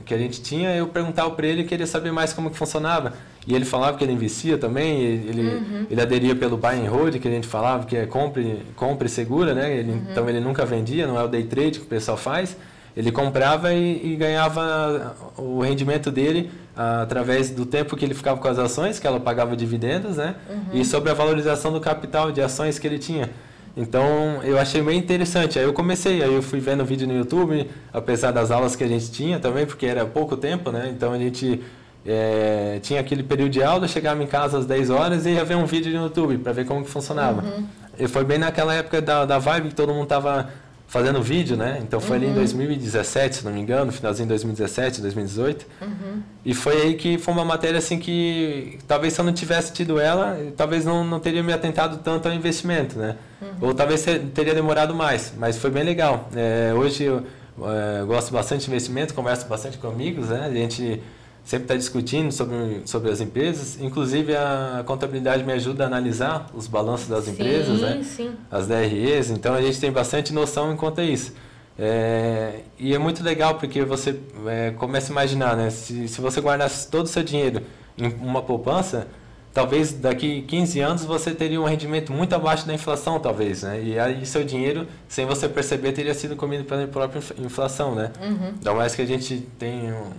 que 0.05 0.13
a 0.13 0.17
gente 0.17 0.41
tinha, 0.41 0.75
eu 0.75 0.87
perguntava 0.87 1.31
para 1.31 1.47
ele, 1.47 1.63
queria 1.63 1.87
saber 1.87 2.11
mais 2.11 2.31
como 2.31 2.51
que 2.51 2.57
funcionava. 2.57 3.13
E 3.47 3.55
ele 3.55 3.65
falava 3.65 3.97
que 3.97 4.03
ele 4.03 4.13
investia 4.13 4.57
também, 4.57 5.01
ele, 5.01 5.41
uhum. 5.41 5.85
ele 5.89 6.01
aderia 6.01 6.35
pelo 6.35 6.55
buy 6.55 6.75
and 6.75 6.89
hold, 6.89 7.17
que 7.19 7.27
a 7.27 7.31
gente 7.31 7.47
falava, 7.47 7.85
que 7.85 7.97
é 7.97 8.05
compre, 8.05 8.61
compre 8.75 9.09
segura, 9.09 9.53
né? 9.53 9.75
Ele, 9.75 9.91
uhum. 9.91 10.01
Então 10.11 10.29
ele 10.29 10.39
nunca 10.39 10.65
vendia, 10.65 11.05
não 11.07 11.19
é 11.19 11.23
o 11.23 11.27
day 11.27 11.43
trade 11.43 11.79
que 11.79 11.85
o 11.85 11.89
pessoal 11.89 12.15
faz. 12.15 12.55
Ele 12.95 13.11
comprava 13.11 13.73
e, 13.73 14.13
e 14.13 14.15
ganhava 14.15 15.15
o 15.35 15.61
rendimento 15.61 16.11
dele 16.11 16.51
ah, 16.77 17.01
através 17.01 17.49
do 17.49 17.65
tempo 17.65 17.97
que 17.97 18.05
ele 18.05 18.13
ficava 18.13 18.39
com 18.39 18.47
as 18.47 18.59
ações, 18.59 18.99
que 18.99 19.07
ela 19.07 19.19
pagava 19.19 19.57
dividendos, 19.57 20.17
né? 20.17 20.35
Uhum. 20.47 20.79
E 20.79 20.85
sobre 20.85 21.09
a 21.09 21.13
valorização 21.13 21.73
do 21.73 21.81
capital 21.81 22.31
de 22.31 22.41
ações 22.41 22.77
que 22.77 22.85
ele 22.85 22.99
tinha. 22.99 23.29
Então 23.75 24.41
eu 24.43 24.57
achei 24.59 24.81
bem 24.81 24.99
interessante. 24.99 25.57
Aí 25.57 25.65
eu 25.65 25.73
comecei, 25.73 26.21
aí 26.21 26.33
eu 26.33 26.41
fui 26.41 26.59
vendo 26.59 26.85
vídeo 26.85 27.07
no 27.07 27.15
YouTube, 27.15 27.69
apesar 27.91 28.31
das 28.31 28.51
aulas 28.51 28.75
que 28.75 28.83
a 28.83 28.87
gente 28.87 29.11
tinha 29.11 29.39
também, 29.39 29.65
porque 29.65 29.85
era 29.85 30.05
pouco 30.05 30.37
tempo, 30.37 30.71
né? 30.71 30.91
Então 30.95 31.11
a 31.11 31.17
gente 31.17 31.61
é, 32.05 32.79
tinha 32.81 32.99
aquele 32.99 33.23
período 33.23 33.51
de 33.51 33.63
aula, 33.63 33.87
chegava 33.87 34.21
em 34.21 34.27
casa 34.27 34.59
às 34.59 34.65
10 34.65 34.89
horas 34.89 35.25
e 35.25 35.31
ia 35.31 35.45
ver 35.45 35.55
um 35.55 35.65
vídeo 35.65 35.91
no 35.93 36.05
YouTube 36.05 36.37
para 36.37 36.51
ver 36.51 36.65
como 36.65 36.83
que 36.83 36.89
funcionava. 36.89 37.41
Uhum. 37.41 37.65
E 37.97 38.07
foi 38.07 38.23
bem 38.23 38.37
naquela 38.37 38.73
época 38.73 39.01
da, 39.01 39.25
da 39.25 39.39
vibe 39.39 39.69
que 39.69 39.75
todo 39.75 39.93
mundo 39.93 40.07
tava 40.07 40.49
fazendo 40.93 41.23
vídeo, 41.23 41.57
né? 41.57 41.79
Então 41.81 41.99
foi 41.99 42.17
uhum. 42.17 42.23
ali 42.23 42.31
em 42.31 42.35
2017, 42.35 43.37
se 43.37 43.45
não 43.45 43.51
me 43.51 43.59
engano, 43.59 43.91
finalzinho 43.91 44.27
de 44.27 44.29
2017, 44.29 45.01
2018. 45.01 45.65
Uhum. 45.81 46.21
E 46.45 46.53
foi 46.53 46.83
aí 46.83 46.93
que 46.93 47.17
foi 47.17 47.33
uma 47.33 47.43
matéria 47.43 47.79
assim 47.79 47.97
que 47.97 48.77
talvez 48.87 49.13
se 49.13 49.19
eu 49.19 49.25
não 49.25 49.33
tivesse 49.33 49.73
tido 49.73 49.99
ela, 49.99 50.37
talvez 50.55 50.85
não, 50.85 51.03
não 51.03 51.19
teria 51.19 51.41
me 51.41 51.51
atentado 51.51 51.97
tanto 52.03 52.27
ao 52.27 52.33
investimento, 52.35 52.99
né? 52.99 53.15
Uhum. 53.41 53.69
Ou 53.69 53.73
talvez 53.73 54.05
teria 54.35 54.53
demorado 54.53 54.93
mais, 54.93 55.33
mas 55.35 55.57
foi 55.57 55.71
bem 55.71 55.83
legal. 55.83 56.29
É, 56.35 56.71
hoje 56.75 57.05
eu 57.05 57.23
é, 57.63 58.05
gosto 58.05 58.31
bastante 58.31 58.65
de 58.65 58.69
investimento, 58.69 59.15
converso 59.15 59.47
bastante 59.47 59.79
com 59.79 59.87
amigos, 59.87 60.29
né? 60.29 60.45
A 60.45 60.53
gente 60.53 61.01
sempre 61.43 61.65
está 61.65 61.75
discutindo 61.75 62.31
sobre, 62.31 62.81
sobre 62.85 63.11
as 63.11 63.19
empresas. 63.19 63.79
Inclusive, 63.81 64.35
a 64.35 64.83
contabilidade 64.85 65.43
me 65.43 65.53
ajuda 65.53 65.83
a 65.83 65.87
analisar 65.87 66.47
os 66.53 66.67
balanços 66.67 67.07
das 67.07 67.25
sim, 67.25 67.31
empresas, 67.31 67.81
né? 67.81 68.01
Sim. 68.03 68.31
as 68.49 68.67
DREs. 68.67 69.29
Então, 69.29 69.53
a 69.53 69.61
gente 69.61 69.79
tem 69.79 69.91
bastante 69.91 70.33
noção 70.33 70.71
enquanto 70.71 71.01
a 71.01 71.03
isso. 71.03 71.33
É, 71.77 72.59
e 72.77 72.93
é 72.93 72.99
muito 72.99 73.23
legal 73.23 73.55
porque 73.55 73.83
você 73.83 74.19
é, 74.47 74.71
começa 74.71 75.11
a 75.11 75.13
imaginar, 75.13 75.57
né? 75.57 75.69
Se, 75.69 76.07
se 76.07 76.21
você 76.21 76.39
guardasse 76.39 76.87
todo 76.89 77.05
o 77.05 77.09
seu 77.09 77.23
dinheiro 77.23 77.63
em 77.97 78.07
uma 78.21 78.41
poupança, 78.41 79.07
talvez 79.53 79.91
daqui 79.91 80.43
15 80.43 80.79
anos 80.79 81.05
você 81.05 81.31
teria 81.31 81.59
um 81.59 81.65
rendimento 81.65 82.13
muito 82.13 82.33
abaixo 82.33 82.65
da 82.65 82.73
inflação, 82.73 83.19
talvez, 83.19 83.63
né? 83.63 83.81
E 83.83 83.99
aí 83.99 84.25
seu 84.25 84.43
dinheiro, 84.43 84.87
sem 85.07 85.25
você 85.25 85.49
perceber, 85.49 85.91
teria 85.91 86.13
sido 86.13 86.35
comido 86.35 86.63
pela 86.63 86.87
própria 86.87 87.21
inflação, 87.39 87.95
né? 87.95 88.11
Uhum. 88.21 88.53
Ainda 88.55 88.73
mais 88.73 88.95
que 88.95 89.01
a 89.01 89.05
gente 89.05 89.47
tem 89.57 89.91
um, 89.91 90.11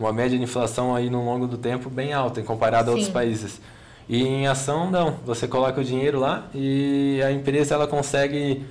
uma 0.00 0.12
média 0.12 0.36
de 0.36 0.42
inflação 0.42 0.94
aí 0.94 1.10
no 1.10 1.24
longo 1.24 1.46
do 1.46 1.58
tempo 1.58 1.90
bem 1.90 2.12
alta, 2.12 2.40
em 2.40 2.44
comparado 2.44 2.86
Sim. 2.86 2.90
a 2.90 2.92
outros 2.92 3.12
países. 3.12 3.60
E 4.08 4.26
em 4.26 4.46
ação, 4.48 4.90
não. 4.90 5.16
Você 5.24 5.46
coloca 5.46 5.80
o 5.80 5.84
dinheiro 5.84 6.18
lá 6.18 6.48
e 6.54 7.20
a 7.24 7.30
empresa 7.30 7.74
ela 7.74 7.86
consegue 7.86 8.64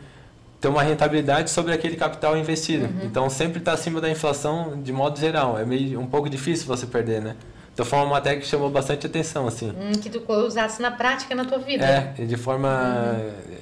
ter 0.60 0.68
uma 0.68 0.84
rentabilidade 0.84 1.50
sobre 1.50 1.74
aquele 1.74 1.96
capital 1.96 2.36
investido. 2.36 2.86
Uhum. 2.86 3.06
Então, 3.06 3.30
sempre 3.30 3.60
está 3.60 3.72
acima 3.72 4.02
da 4.02 4.10
inflação 4.10 4.82
de 4.82 4.92
modo 4.92 5.18
geral. 5.18 5.58
É 5.58 5.65
meio 5.65 6.00
um 6.00 6.08
pouco 6.08 6.30
difícil 6.30 6.68
você 6.68 6.86
perder, 6.86 7.22
né? 7.22 7.36
Então 7.80 7.88
foi 7.88 8.00
uma 8.00 8.08
matéria 8.08 8.38
que 8.38 8.46
chamou 8.46 8.70
bastante 8.70 9.08
atenção, 9.08 9.48
assim. 9.48 9.70
Hum, 9.70 9.94
que 10.02 10.10
tu 10.10 10.22
usasse 10.30 10.82
na 10.82 10.92
prática 10.92 11.34
na 11.34 11.46
tua 11.46 11.60
vida. 11.60 11.86
É, 11.86 12.26
de 12.26 12.36
forma 12.36 13.15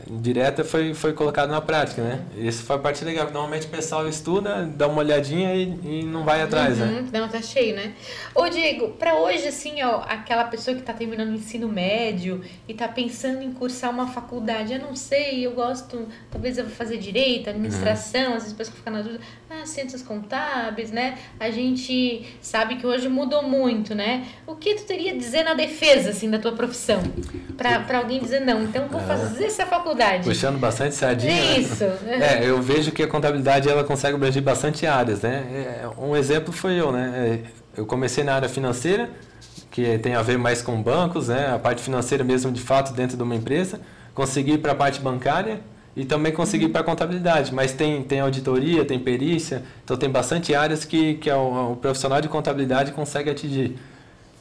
uhum. 0.09 0.19
direta 0.19 0.63
foi, 0.63 0.95
foi 0.95 1.13
colocado 1.13 1.51
na 1.51 1.61
prática, 1.61 2.01
né? 2.01 2.21
Isso 2.35 2.63
foi 2.63 2.77
a 2.77 2.79
parte 2.79 3.05
legal, 3.05 3.25
normalmente 3.25 3.67
o 3.67 3.69
pessoal 3.69 4.09
estuda, 4.09 4.67
dá 4.75 4.87
uma 4.87 5.03
olhadinha 5.03 5.53
e, 5.53 5.99
e 5.99 6.03
não 6.03 6.23
vai 6.23 6.41
atrás, 6.41 6.79
uhum. 6.79 6.85
né? 6.87 7.09
Não, 7.13 7.29
tá 7.29 7.43
cheio, 7.43 7.75
né? 7.75 7.93
Ô 8.33 8.49
Diego, 8.49 8.87
para 8.93 9.13
hoje, 9.17 9.47
assim, 9.47 9.83
ó, 9.83 10.01
aquela 10.07 10.45
pessoa 10.45 10.75
que 10.75 10.81
tá 10.81 10.93
terminando 10.93 11.29
o 11.29 11.35
ensino 11.35 11.67
médio 11.67 12.43
e 12.67 12.73
tá 12.73 12.87
pensando 12.87 13.43
em 13.43 13.51
cursar 13.51 13.91
uma 13.91 14.07
faculdade, 14.07 14.73
eu 14.73 14.79
não 14.79 14.95
sei, 14.95 15.45
eu 15.45 15.51
gosto, 15.51 16.07
talvez 16.31 16.57
eu 16.57 16.63
vou 16.63 16.73
fazer 16.73 16.97
direito, 16.97 17.51
administração, 17.51 18.31
uhum. 18.31 18.37
às 18.37 18.41
vezes 18.41 18.53
a 18.53 18.57
pessoa 18.57 18.75
fica 18.75 18.89
na 18.89 19.03
dúvida, 19.03 19.19
ah, 19.47 19.63
ciências 19.63 20.01
contábeis, 20.01 20.89
né? 20.89 21.19
A 21.39 21.51
gente 21.51 22.25
sabe 22.41 22.77
que 22.77 22.87
hoje 22.87 23.07
mudou 23.07 23.43
muito, 23.43 23.93
né? 23.93 24.06
Né? 24.07 24.25
O 24.45 24.55
que 24.55 24.75
tu 24.75 24.83
teria 24.83 25.11
a 25.11 25.17
dizer 25.17 25.43
na 25.43 25.53
defesa, 25.53 26.11
assim, 26.11 26.29
da 26.29 26.39
tua 26.39 26.53
profissão? 26.53 27.01
Para 27.57 27.97
alguém 27.97 28.19
dizer, 28.19 28.39
não, 28.39 28.63
então 28.63 28.87
vou 28.87 29.01
é. 29.01 29.03
fazer 29.03 29.45
essa 29.45 29.65
faculdade. 29.65 30.23
Puxando 30.23 30.57
bastante 30.57 30.95
sardinha. 30.95 31.33
Né? 31.33 31.59
Isso. 31.59 31.83
é, 32.07 32.49
eu 32.49 32.61
vejo 32.61 32.91
que 32.91 33.03
a 33.03 33.07
contabilidade, 33.07 33.67
ela 33.67 33.83
consegue 33.83 34.15
abranger 34.15 34.41
bastante 34.41 34.85
áreas, 34.87 35.21
né? 35.21 35.45
É, 35.51 35.87
um 35.97 36.15
exemplo 36.15 36.53
foi 36.53 36.73
eu, 36.79 36.91
né? 36.91 37.41
É, 37.75 37.79
eu 37.81 37.85
comecei 37.85 38.23
na 38.23 38.33
área 38.33 38.47
financeira, 38.47 39.09
que 39.69 39.97
tem 39.99 40.15
a 40.15 40.21
ver 40.21 40.37
mais 40.37 40.61
com 40.61 40.81
bancos, 40.81 41.27
né? 41.27 41.51
A 41.53 41.59
parte 41.59 41.81
financeira 41.81 42.23
mesmo, 42.23 42.51
de 42.51 42.61
fato, 42.61 42.93
dentro 42.93 43.17
de 43.17 43.23
uma 43.23 43.35
empresa. 43.35 43.81
Consegui 44.13 44.53
ir 44.53 44.57
para 44.59 44.71
a 44.71 44.75
parte 44.75 44.99
bancária, 44.99 45.59
e 45.97 46.05
também 46.05 46.31
conseguir 46.31 46.69
para 46.69 46.81
a 46.81 46.83
contabilidade. 46.83 47.51
Mas 47.53 47.73
tem, 47.73 48.03
tem 48.03 48.19
auditoria, 48.19 48.85
tem 48.85 48.99
perícia, 48.99 49.63
então 49.83 49.97
tem 49.97 50.07
bastante 50.07 50.53
áreas 50.53 50.85
que, 50.85 51.15
que 51.15 51.29
o, 51.31 51.71
o 51.71 51.75
profissional 51.75 52.21
de 52.21 52.29
contabilidade 52.29 52.91
consegue 52.91 53.31
atingir. 53.31 53.75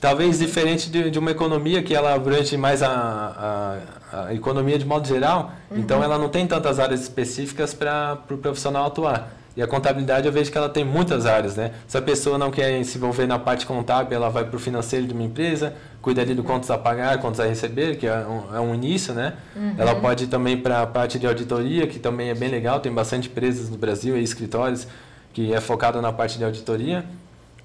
Talvez 0.00 0.38
diferente 0.38 0.90
de, 0.90 1.10
de 1.10 1.18
uma 1.18 1.30
economia 1.30 1.82
que 1.82 1.94
ela 1.94 2.14
abrange 2.14 2.56
mais 2.56 2.82
a, 2.82 3.80
a, 4.12 4.26
a 4.26 4.34
economia 4.34 4.78
de 4.78 4.84
modo 4.84 5.08
geral, 5.08 5.52
uhum. 5.70 5.78
então 5.78 6.02
ela 6.02 6.18
não 6.18 6.28
tem 6.28 6.46
tantas 6.46 6.78
áreas 6.78 7.00
específicas 7.00 7.72
para 7.72 8.14
o 8.14 8.16
pro 8.26 8.38
profissional 8.38 8.86
atuar. 8.86 9.32
E 9.56 9.62
a 9.62 9.66
contabilidade 9.66 10.26
eu 10.26 10.32
vejo 10.32 10.52
que 10.52 10.58
ela 10.58 10.68
tem 10.68 10.84
muitas 10.84 11.24
áreas, 11.24 11.56
né? 11.56 11.72
Se 11.88 11.96
a 11.96 12.02
pessoa 12.02 12.36
não 12.36 12.50
quer 12.50 12.84
se 12.84 12.98
envolver 12.98 13.26
na 13.26 13.38
parte 13.38 13.64
contábil, 13.64 14.14
ela 14.14 14.28
vai 14.28 14.44
para 14.44 14.54
o 14.54 14.58
financeiro 14.58 15.06
de 15.06 15.14
uma 15.14 15.22
empresa, 15.22 15.72
cuida 16.02 16.20
ali 16.20 16.34
do 16.34 16.44
contas 16.44 16.70
a 16.70 16.76
pagar, 16.76 17.16
contas 17.18 17.40
a 17.40 17.44
receber, 17.48 17.96
que 17.96 18.06
é 18.06 18.18
um, 18.18 18.54
é 18.54 18.60
um 18.60 18.74
início, 18.74 19.14
né? 19.14 19.32
Uhum. 19.56 19.74
Ela 19.78 19.94
pode 19.94 20.24
ir 20.24 20.26
também 20.26 20.58
para 20.58 20.82
a 20.82 20.86
parte 20.86 21.18
de 21.18 21.26
auditoria, 21.26 21.86
que 21.86 21.98
também 21.98 22.28
é 22.28 22.34
bem 22.34 22.50
legal, 22.50 22.80
tem 22.80 22.92
bastante 22.92 23.30
empresas 23.30 23.70
no 23.70 23.78
Brasil 23.78 24.18
e 24.18 24.22
escritórios 24.22 24.86
que 25.32 25.54
é 25.54 25.60
focado 25.60 26.02
na 26.02 26.12
parte 26.12 26.36
de 26.36 26.44
auditoria. 26.44 27.02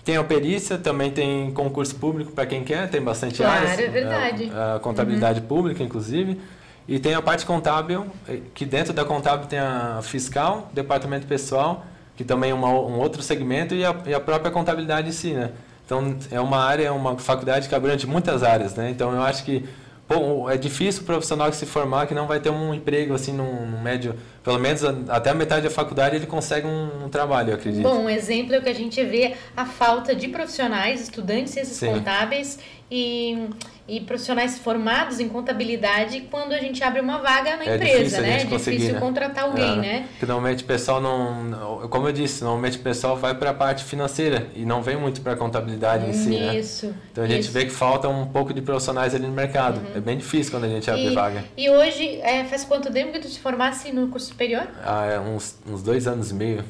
Tem 0.04 0.18
a 0.18 0.24
perícia, 0.24 0.78
também 0.78 1.12
tem 1.12 1.52
concurso 1.52 1.96
público 1.96 2.32
para 2.32 2.46
quem 2.46 2.64
quer, 2.64 2.90
tem 2.90 3.02
bastante 3.02 3.38
claro, 3.38 3.68
áreas. 3.68 3.80
é 3.80 3.88
verdade. 3.88 4.52
A, 4.54 4.76
a 4.76 4.80
contabilidade 4.80 5.40
uhum. 5.42 5.46
pública, 5.46 5.84
inclusive. 5.84 6.40
E 6.88 7.00
tem 7.00 7.14
a 7.14 7.22
parte 7.22 7.46
contábil, 7.46 8.08
eh, 8.28 8.40
que 8.54 8.66
dentro 8.66 8.94
da 8.94 9.06
contábil 9.06 9.46
tem 9.48 9.60
a 9.60 10.00
fiscal, 10.02 10.70
departamento 10.74 11.28
pessoal, 11.28 11.86
que 12.16 12.24
também 12.24 12.52
é 12.52 12.54
uma, 12.54 12.70
um 12.70 13.00
outro 13.00 13.22
segmento, 13.22 13.76
e 13.76 13.86
a, 13.86 13.96
e 14.08 14.14
a 14.14 14.20
própria 14.20 14.52
contabilidade 14.52 15.10
em 15.10 15.12
si, 15.12 15.34
né? 15.34 15.52
Então, 15.86 16.18
é 16.32 16.40
uma 16.40 16.58
área, 16.58 16.86
é 16.86 16.92
uma 16.92 17.18
faculdade 17.18 17.70
que 17.70 17.76
abrange 17.76 18.08
muitas 18.08 18.44
áreas, 18.44 18.74
né? 18.76 18.90
Então, 18.90 19.14
eu 19.14 19.22
acho 19.22 19.44
que 19.44 19.68
Bom, 20.14 20.50
é 20.50 20.58
difícil 20.58 21.04
o 21.04 21.06
profissional 21.06 21.50
que 21.50 21.56
se 21.56 21.66
formar 21.66 22.06
que 22.06 22.14
não 22.14 22.28
vai 22.28 22.38
ter 22.42 22.50
um 22.50 22.74
emprego 22.74 23.14
assim 23.14 23.32
num, 23.32 23.66
num 23.66 23.82
médio 23.82 24.14
pelo 24.44 24.60
menos 24.60 24.84
até 25.10 25.30
a 25.30 25.34
metade 25.34 25.64
da 25.64 25.70
faculdade 25.70 26.16
ele 26.16 26.26
consegue 26.26 26.66
um, 26.66 27.06
um, 27.06 27.10
trabalho, 27.10 27.52
eu 27.52 27.56
acredito. 27.56 27.84
Bom, 27.84 28.06
um 28.06 28.10
exemplo 28.10 28.56
é 28.56 28.58
o 28.58 28.62
que 28.62 28.70
a 28.70 28.76
gente 28.76 29.04
vê 29.04 29.36
a 29.56 29.66
falta 29.66 30.16
de 30.16 30.28
profissionais, 30.30 31.02
estudantes 31.02 31.68
Sim. 31.68 31.94
contábeis 31.94 32.60
e 32.90 33.50
e 33.92 34.00
profissionais 34.00 34.58
formados 34.58 35.20
em 35.20 35.28
contabilidade 35.28 36.22
quando 36.32 36.54
a 36.54 36.60
gente 36.60 36.82
abre 36.82 37.02
uma 37.02 37.18
vaga 37.18 37.58
na 37.58 37.66
é 37.66 37.76
empresa, 37.76 38.22
né? 38.22 38.42
É 38.42 38.46
difícil 38.46 38.94
né? 38.94 39.00
contratar 39.02 39.44
alguém, 39.44 39.70
é, 39.70 39.76
né? 39.76 40.08
Porque 40.12 40.26
normalmente 40.26 40.64
o 40.64 40.68
pessoal 40.68 41.02
não, 41.02 41.90
como 41.90 42.08
eu 42.08 42.14
disse, 42.14 42.42
normalmente 42.42 42.78
o 42.78 42.82
pessoal 42.82 43.18
vai 43.18 43.36
para 43.36 43.50
a 43.50 43.54
parte 43.54 43.84
financeira 43.84 44.48
e 44.56 44.64
não 44.64 44.82
vem 44.82 44.96
muito 44.96 45.20
para 45.20 45.34
a 45.34 45.36
contabilidade 45.36 46.10
em 46.10 46.14
si, 46.14 46.30
né? 46.30 46.58
Isso. 46.58 46.96
Então 47.12 47.24
a 47.24 47.28
gente 47.28 47.42
isso. 47.42 47.52
vê 47.52 47.66
que 47.66 47.72
falta 47.72 48.08
um 48.08 48.26
pouco 48.28 48.54
de 48.54 48.62
profissionais 48.62 49.14
ali 49.14 49.28
no 49.28 49.34
mercado. 49.34 49.82
Uhum. 49.82 49.98
É 49.98 50.00
bem 50.00 50.18
difícil 50.18 50.54
quando 50.54 50.64
a 50.64 50.70
gente 50.70 50.90
abre 50.90 51.08
e, 51.08 51.14
vaga. 51.14 51.44
E 51.58 51.70
hoje, 51.70 52.22
é, 52.22 52.46
faz 52.46 52.64
quanto 52.64 52.90
tempo 52.94 53.12
que 53.12 53.20
tu 53.20 53.28
te 53.28 53.42
formasse 53.42 53.92
no 53.92 54.08
curso 54.08 54.31
superior? 54.32 54.68
Ah, 54.84 55.06
é 55.06 55.20
uns, 55.20 55.58
uns 55.68 55.84
dois 55.84 56.08
anos 56.08 56.32
e 56.32 56.34
meio. 56.34 56.64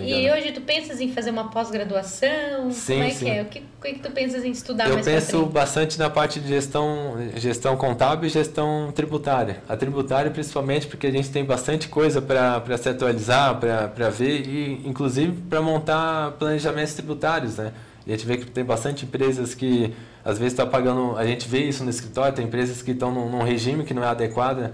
E 0.00 0.30
hoje 0.30 0.52
tu 0.52 0.60
pensas 0.60 1.00
em 1.00 1.12
fazer 1.12 1.30
uma 1.30 1.50
pós-graduação? 1.50 2.70
Sim, 2.70 2.94
Como 2.94 3.04
é 3.04 3.10
sim. 3.10 3.24
que 3.24 3.30
é? 3.30 3.42
O 3.42 3.44
que, 3.46 3.60
que 3.94 3.98
tu 3.98 4.10
pensas 4.12 4.44
em 4.44 4.50
estudar 4.52 4.86
Eu 4.86 4.94
mais 4.94 5.04
penso 5.04 5.46
bastante 5.46 5.98
na 5.98 6.08
parte 6.08 6.38
de 6.38 6.46
gestão, 6.46 7.16
gestão 7.34 7.76
contábil 7.76 8.28
e 8.28 8.30
gestão 8.30 8.92
tributária. 8.94 9.62
A 9.68 9.76
tributária 9.76 10.30
principalmente 10.30 10.86
porque 10.86 11.08
a 11.08 11.10
gente 11.10 11.28
tem 11.30 11.44
bastante 11.44 11.88
coisa 11.88 12.22
para 12.22 12.78
se 12.78 12.88
atualizar, 12.88 13.58
para 13.58 14.10
ver 14.10 14.46
e 14.46 14.82
inclusive 14.84 15.32
para 15.42 15.60
montar 15.60 16.32
planejamentos 16.32 16.94
tributários, 16.94 17.56
né? 17.56 17.72
A 18.06 18.10
gente 18.10 18.26
vê 18.26 18.36
que 18.36 18.46
tem 18.46 18.64
bastante 18.64 19.06
empresas 19.06 19.54
que 19.54 19.92
às 20.24 20.38
vezes 20.38 20.52
está 20.52 20.66
pagando, 20.66 21.16
a 21.16 21.26
gente 21.26 21.48
vê 21.48 21.64
isso 21.64 21.82
no 21.82 21.90
escritório, 21.90 22.34
tem 22.34 22.44
empresas 22.44 22.82
que 22.82 22.92
estão 22.92 23.10
num, 23.10 23.28
num 23.28 23.42
regime 23.42 23.82
que 23.82 23.94
não 23.94 24.04
é 24.04 24.08
adequado 24.08 24.70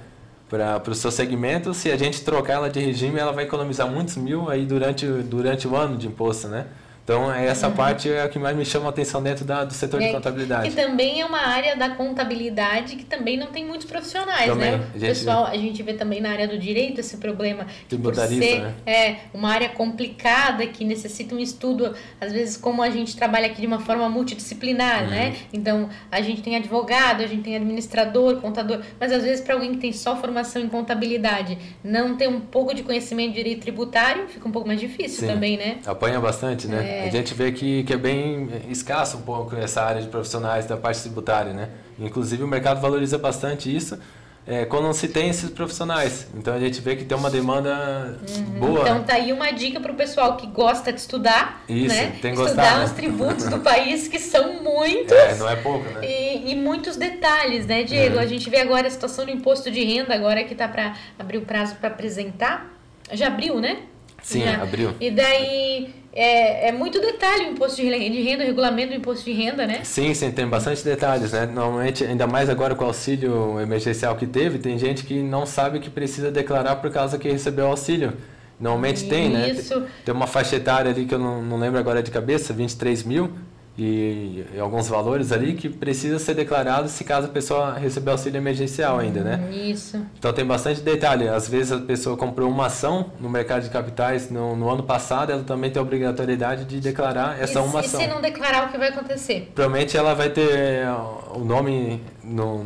para 0.50 0.90
o 0.90 0.94
seu 0.96 1.12
segmento, 1.12 1.72
se 1.72 1.92
a 1.92 1.96
gente 1.96 2.24
trocar 2.24 2.54
ela 2.54 2.68
de 2.68 2.80
regime, 2.80 3.20
ela 3.20 3.32
vai 3.32 3.44
economizar 3.44 3.88
muitos 3.88 4.16
mil 4.16 4.50
aí 4.50 4.66
durante, 4.66 5.06
durante 5.06 5.68
o 5.68 5.76
ano 5.76 5.96
de 5.96 6.08
imposto, 6.08 6.48
né? 6.48 6.66
Então, 7.04 7.32
é 7.32 7.46
essa 7.46 7.68
uhum. 7.68 7.74
parte 7.74 8.08
é 8.08 8.22
a 8.22 8.28
que 8.28 8.38
mais 8.38 8.56
me 8.56 8.64
chama 8.64 8.86
a 8.86 8.90
atenção 8.90 9.22
dentro 9.22 9.44
da, 9.44 9.64
do 9.64 9.72
setor 9.72 10.00
é, 10.00 10.06
de 10.06 10.12
contabilidade. 10.12 10.70
Que 10.70 10.76
também 10.76 11.20
é 11.20 11.26
uma 11.26 11.40
área 11.40 11.74
da 11.76 11.90
contabilidade 11.90 12.94
que 12.96 13.04
também 13.04 13.36
não 13.36 13.48
tem 13.48 13.64
muitos 13.64 13.86
profissionais, 13.86 14.46
também, 14.46 14.72
né? 14.72 14.86
Gente 14.94 15.08
Pessoal, 15.08 15.46
a 15.46 15.56
gente 15.56 15.82
vê 15.82 15.94
também 15.94 16.20
na 16.20 16.30
área 16.30 16.46
do 16.46 16.58
direito 16.58 17.00
esse 17.00 17.16
problema 17.16 17.66
que 17.88 17.96
por 17.96 18.14
ser 18.14 18.60
né? 18.60 18.74
é, 18.86 19.16
uma 19.34 19.50
área 19.50 19.68
complicada, 19.70 20.66
que 20.66 20.84
necessita 20.84 21.34
um 21.34 21.38
estudo, 21.38 21.94
às 22.20 22.32
vezes 22.32 22.56
como 22.56 22.82
a 22.82 22.90
gente 22.90 23.16
trabalha 23.16 23.46
aqui 23.46 23.60
de 23.60 23.66
uma 23.66 23.80
forma 23.80 24.08
multidisciplinar, 24.08 25.04
uhum. 25.04 25.10
né? 25.10 25.36
Então, 25.52 25.88
a 26.10 26.20
gente 26.20 26.42
tem 26.42 26.56
advogado, 26.56 27.22
a 27.22 27.26
gente 27.26 27.42
tem 27.42 27.56
administrador, 27.56 28.36
contador, 28.36 28.80
mas 29.00 29.10
às 29.10 29.24
vezes 29.24 29.40
para 29.40 29.54
alguém 29.54 29.72
que 29.72 29.78
tem 29.78 29.92
só 29.92 30.16
formação 30.16 30.62
em 30.62 30.68
contabilidade, 30.68 31.58
não 31.82 32.16
ter 32.16 32.28
um 32.28 32.40
pouco 32.40 32.74
de 32.74 32.82
conhecimento 32.82 33.30
de 33.30 33.36
direito 33.36 33.62
tributário, 33.62 34.28
fica 34.28 34.46
um 34.46 34.52
pouco 34.52 34.68
mais 34.68 34.78
difícil 34.78 35.20
Sim. 35.20 35.26
também, 35.26 35.56
né? 35.56 35.78
Apanha 35.86 36.20
bastante, 36.20 36.68
né? 36.68 36.78
É. 36.86 36.89
É. 36.90 37.07
A 37.07 37.11
gente 37.11 37.35
vê 37.35 37.53
que, 37.53 37.85
que 37.85 37.92
é 37.92 37.96
bem 37.96 38.48
escasso 38.68 39.18
um 39.18 39.22
pouco 39.22 39.55
essa 39.57 39.83
área 39.83 40.03
de 40.03 40.09
profissionais 40.09 40.66
da 40.66 40.76
parte 40.76 41.00
tributária, 41.03 41.53
né? 41.53 41.68
Inclusive 41.98 42.42
o 42.42 42.48
mercado 42.48 42.81
valoriza 42.81 43.18
bastante 43.18 43.74
isso 43.74 43.98
é, 44.46 44.64
quando 44.64 44.85
não 44.85 44.92
se 44.92 45.07
tem 45.07 45.29
esses 45.29 45.50
profissionais. 45.50 46.26
Então 46.35 46.55
a 46.55 46.59
gente 46.59 46.81
vê 46.81 46.96
que 46.96 47.05
tem 47.05 47.16
uma 47.16 47.31
demanda 47.31 48.18
uhum. 48.29 48.44
boa. 48.59 48.81
Então 48.81 49.03
tá 49.05 49.14
aí 49.14 49.33
uma 49.33 49.53
dica 49.53 49.79
para 49.79 49.92
o 49.92 49.94
pessoal 49.94 50.37
que 50.37 50.46
gosta 50.46 50.92
de 50.92 51.00
estudar, 51.00 51.62
isso, 51.68 51.94
né? 51.94 52.18
Tem 52.20 52.35
que 52.35 52.40
estudar 52.40 52.79
né? 52.79 52.85
os 52.85 52.90
tributos 52.92 53.46
do 53.46 53.61
país 53.61 54.09
que 54.09 54.18
são 54.18 54.62
muitos. 54.62 55.12
É, 55.12 55.37
não 55.37 55.48
é 55.48 55.57
pouco, 55.57 55.88
né? 55.90 56.00
E, 56.03 56.50
e 56.50 56.55
muitos 56.57 56.96
detalhes, 56.96 57.66
né, 57.66 57.85
Diego? 57.85 58.16
Uhum. 58.16 58.22
A 58.22 58.26
gente 58.26 58.48
vê 58.50 58.59
agora 58.59 58.88
a 58.88 58.90
situação 58.90 59.24
do 59.24 59.31
imposto 59.31 59.70
de 59.70 59.85
renda 59.85 60.14
agora 60.14 60.42
que 60.42 60.55
tá 60.55 60.66
para 60.66 60.96
abrir 61.18 61.38
o 61.38 61.42
prazo 61.42 61.76
para 61.76 61.88
apresentar. 61.88 62.74
Já 63.12 63.26
abriu, 63.26 63.61
né? 63.61 63.83
Sim, 64.22 64.42
Já. 64.42 64.62
abriu. 64.62 64.94
E 65.00 65.11
daí 65.11 65.94
é, 66.12 66.68
é 66.68 66.72
muito 66.72 67.00
detalhe 67.00 67.46
o 67.46 67.52
imposto 67.52 67.80
de 67.80 67.88
renda, 67.88 68.42
o 68.42 68.46
regulamento 68.46 68.88
do 68.88 68.96
imposto 68.96 69.24
de 69.24 69.33
renda, 69.33 69.66
né? 69.66 69.80
Sim, 69.85 70.12
sim, 70.14 70.30
tem 70.30 70.46
bastante 70.46 70.85
detalhes, 70.85 71.33
né? 71.33 71.46
Normalmente, 71.46 72.04
ainda 72.04 72.26
mais 72.26 72.48
agora 72.48 72.74
com 72.74 72.85
o 72.85 72.88
auxílio 72.88 73.61
emergencial 73.61 74.16
que 74.16 74.26
teve, 74.26 74.59
tem 74.59 74.78
gente 74.78 75.04
que 75.04 75.22
não 75.22 75.46
sabe 75.46 75.78
que 75.78 75.88
precisa 75.88 76.30
declarar 76.30 76.76
por 76.76 76.90
causa 76.90 77.18
que 77.18 77.30
recebeu 77.30 77.66
o 77.66 77.68
auxílio. 77.68 78.12
Normalmente 78.59 78.98
Isso. 78.98 79.09
tem, 79.09 79.30
né? 79.30 79.56
Tem 80.04 80.14
uma 80.14 80.26
faixa 80.26 80.56
etária 80.56 80.90
ali 80.90 81.06
que 81.06 81.14
eu 81.14 81.18
não, 81.18 81.42
não 81.42 81.59
lembro 81.59 81.78
agora 81.78 82.02
de 82.02 82.11
cabeça, 82.11 82.52
23 82.52 83.04
mil 83.04 83.30
e, 83.78 84.44
e, 84.54 84.61
alguns 84.61 84.88
valores 84.88 85.33
ali 85.33 85.54
que 85.54 85.68
precisa 85.68 86.18
ser 86.18 86.35
declarado 86.35 86.88
se 86.88 87.04
caso 87.04 87.28
a 87.28 87.30
pessoa 87.30 87.74
receber 87.74 88.11
auxílio 88.11 88.38
emergencial 88.38 88.98
ainda, 88.98 89.22
né? 89.22 89.48
Isso. 89.52 90.04
Então 90.18 90.33
tem 90.33 90.44
bastante 90.44 90.80
detalhe. 90.80 91.28
Às 91.28 91.48
vezes 91.48 91.72
a 91.72 91.78
pessoa 91.78 92.16
comprou 92.16 92.50
uma 92.50 92.66
ação 92.66 93.12
no 93.20 93.30
mercado 93.30 93.62
de 93.62 93.70
capitais 93.70 94.30
no, 94.30 94.54
no 94.56 94.68
ano 94.68 94.83
passado, 94.83 95.33
ela 95.33 95.42
também 95.44 95.70
tem 95.70 95.80
a 95.80 95.83
obrigatoriedade 95.83 96.64
de 96.64 96.80
declarar 96.80 97.40
essa 97.40 97.61
e, 97.61 97.62
uma 97.62 97.80
ação. 97.80 98.00
E 98.00 98.04
se 98.04 98.11
não 98.11 98.20
declarar, 98.20 98.66
o 98.66 98.70
que 98.70 98.78
vai 98.78 98.88
acontecer? 98.88 99.50
Provavelmente 99.54 99.96
ela 99.96 100.14
vai 100.14 100.30
ter 100.30 100.87
o 101.35 101.40
nome 101.40 102.02
no 102.22 102.64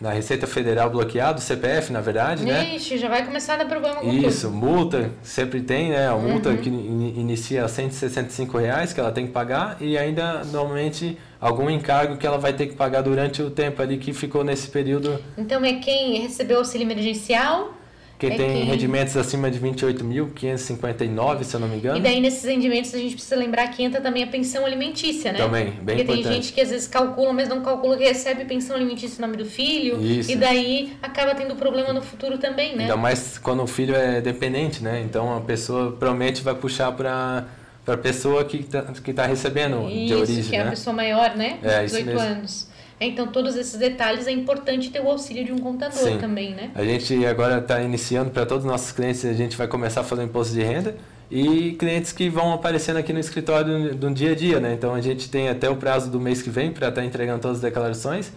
na 0.00 0.10
Receita 0.10 0.46
Federal 0.46 0.88
bloqueado, 0.88 1.40
CPF, 1.40 1.92
na 1.92 2.00
verdade, 2.00 2.44
né? 2.44 2.74
Ixi, 2.76 2.96
já 2.96 3.08
vai 3.08 3.24
começar 3.24 3.54
a 3.54 3.56
dar 3.58 3.66
problema 3.66 3.96
com 3.96 4.10
Isso, 4.10 4.46
tudo. 4.46 4.56
multa, 4.56 5.10
sempre 5.22 5.60
tem, 5.60 5.90
né? 5.90 6.08
A 6.08 6.16
multa 6.16 6.48
uhum. 6.48 6.56
que 6.56 6.70
in, 6.70 7.20
inicia 7.20 7.64
a 7.64 7.68
165 7.68 8.56
reais 8.56 8.92
que 8.92 9.00
ela 9.00 9.12
tem 9.12 9.26
que 9.26 9.32
pagar 9.32 9.76
e 9.78 9.98
ainda, 9.98 10.42
normalmente, 10.44 11.18
algum 11.38 11.68
encargo 11.68 12.16
que 12.16 12.26
ela 12.26 12.38
vai 12.38 12.54
ter 12.54 12.66
que 12.66 12.74
pagar 12.74 13.02
durante 13.02 13.42
o 13.42 13.50
tempo 13.50 13.82
ali 13.82 13.98
que 13.98 14.14
ficou 14.14 14.42
nesse 14.42 14.68
período. 14.68 15.22
Então, 15.36 15.62
é 15.64 15.74
quem 15.74 16.20
recebeu 16.20 16.58
auxílio 16.58 16.86
emergencial 16.86 17.74
quem 18.20 18.32
é 18.32 18.36
tem 18.36 18.60
que... 18.60 18.64
rendimentos 18.64 19.16
acima 19.16 19.50
de 19.50 19.58
28.559, 19.58 21.42
se 21.42 21.56
eu 21.56 21.60
não 21.60 21.66
me 21.66 21.78
engano. 21.78 21.96
E 21.96 22.02
daí 22.02 22.20
nesses 22.20 22.44
rendimentos 22.44 22.94
a 22.94 22.98
gente 22.98 23.14
precisa 23.14 23.34
lembrar 23.34 23.66
que 23.68 23.82
entra 23.82 23.98
também 23.98 24.22
a 24.22 24.26
pensão 24.26 24.66
alimentícia, 24.66 25.32
né? 25.32 25.38
Também, 25.38 25.70
bem 25.70 25.96
Porque 25.96 26.02
importante. 26.02 26.22
tem 26.24 26.32
gente 26.34 26.52
que 26.52 26.60
às 26.60 26.68
vezes 26.68 26.86
calcula, 26.86 27.32
mas 27.32 27.48
não 27.48 27.62
calcula 27.62 27.96
que 27.96 28.04
recebe 28.04 28.44
pensão 28.44 28.76
alimentícia 28.76 29.16
em 29.16 29.22
nome 29.22 29.38
do 29.38 29.46
filho. 29.46 29.98
Isso. 30.04 30.30
E 30.30 30.36
daí 30.36 30.92
acaba 31.00 31.34
tendo 31.34 31.56
problema 31.56 31.94
no 31.94 32.02
futuro 32.02 32.36
também, 32.36 32.76
né? 32.76 32.82
Ainda 32.82 32.96
mais 32.98 33.38
quando 33.38 33.62
o 33.62 33.66
filho 33.66 33.94
é 33.96 34.20
dependente, 34.20 34.84
né? 34.84 35.00
Então 35.00 35.34
a 35.34 35.40
pessoa 35.40 35.92
promete 35.92 36.42
vai 36.42 36.54
puxar 36.54 36.92
para 36.92 37.46
para 37.86 37.94
a 37.94 37.98
pessoa 37.98 38.44
que 38.44 38.58
está 38.58 38.82
que 38.82 39.12
tá 39.14 39.24
recebendo 39.24 39.88
isso, 39.88 40.06
de 40.06 40.14
origem, 40.14 40.44
que 40.44 40.56
é 40.56 40.58
né? 40.58 40.66
a 40.66 40.70
pessoa 40.70 40.94
maior, 40.94 41.34
né? 41.34 41.58
É, 41.62 41.84
18 41.84 42.18
anos. 42.18 42.68
Então, 43.00 43.28
todos 43.28 43.56
esses 43.56 43.78
detalhes 43.78 44.26
é 44.26 44.30
importante 44.30 44.90
ter 44.90 45.00
o 45.00 45.08
auxílio 45.08 45.42
de 45.42 45.52
um 45.52 45.58
contador 45.58 45.98
Sim. 45.98 46.18
também, 46.18 46.50
né? 46.54 46.70
A 46.74 46.84
gente 46.84 47.24
agora 47.24 47.58
está 47.58 47.80
iniciando 47.80 48.30
para 48.30 48.44
todos 48.44 48.64
os 48.64 48.70
nossos 48.70 48.92
clientes, 48.92 49.24
a 49.24 49.32
gente 49.32 49.56
vai 49.56 49.66
começar 49.66 50.02
a 50.02 50.04
fazer 50.04 50.22
imposto 50.22 50.52
de 50.52 50.62
renda 50.62 50.94
e 51.30 51.72
clientes 51.78 52.12
que 52.12 52.28
vão 52.28 52.52
aparecendo 52.52 52.98
aqui 52.98 53.12
no 53.12 53.18
escritório 53.18 53.94
do 53.94 54.10
dia 54.10 54.32
a 54.32 54.34
dia, 54.34 54.60
né? 54.60 54.74
Então, 54.74 54.94
a 54.94 55.00
gente 55.00 55.30
tem 55.30 55.48
até 55.48 55.70
o 55.70 55.76
prazo 55.76 56.10
do 56.10 56.20
mês 56.20 56.42
que 56.42 56.50
vem 56.50 56.70
para 56.70 56.88
estar 56.88 57.00
tá 57.00 57.06
entregando 57.06 57.40
todas 57.40 57.56
as 57.56 57.62
declarações 57.62 58.30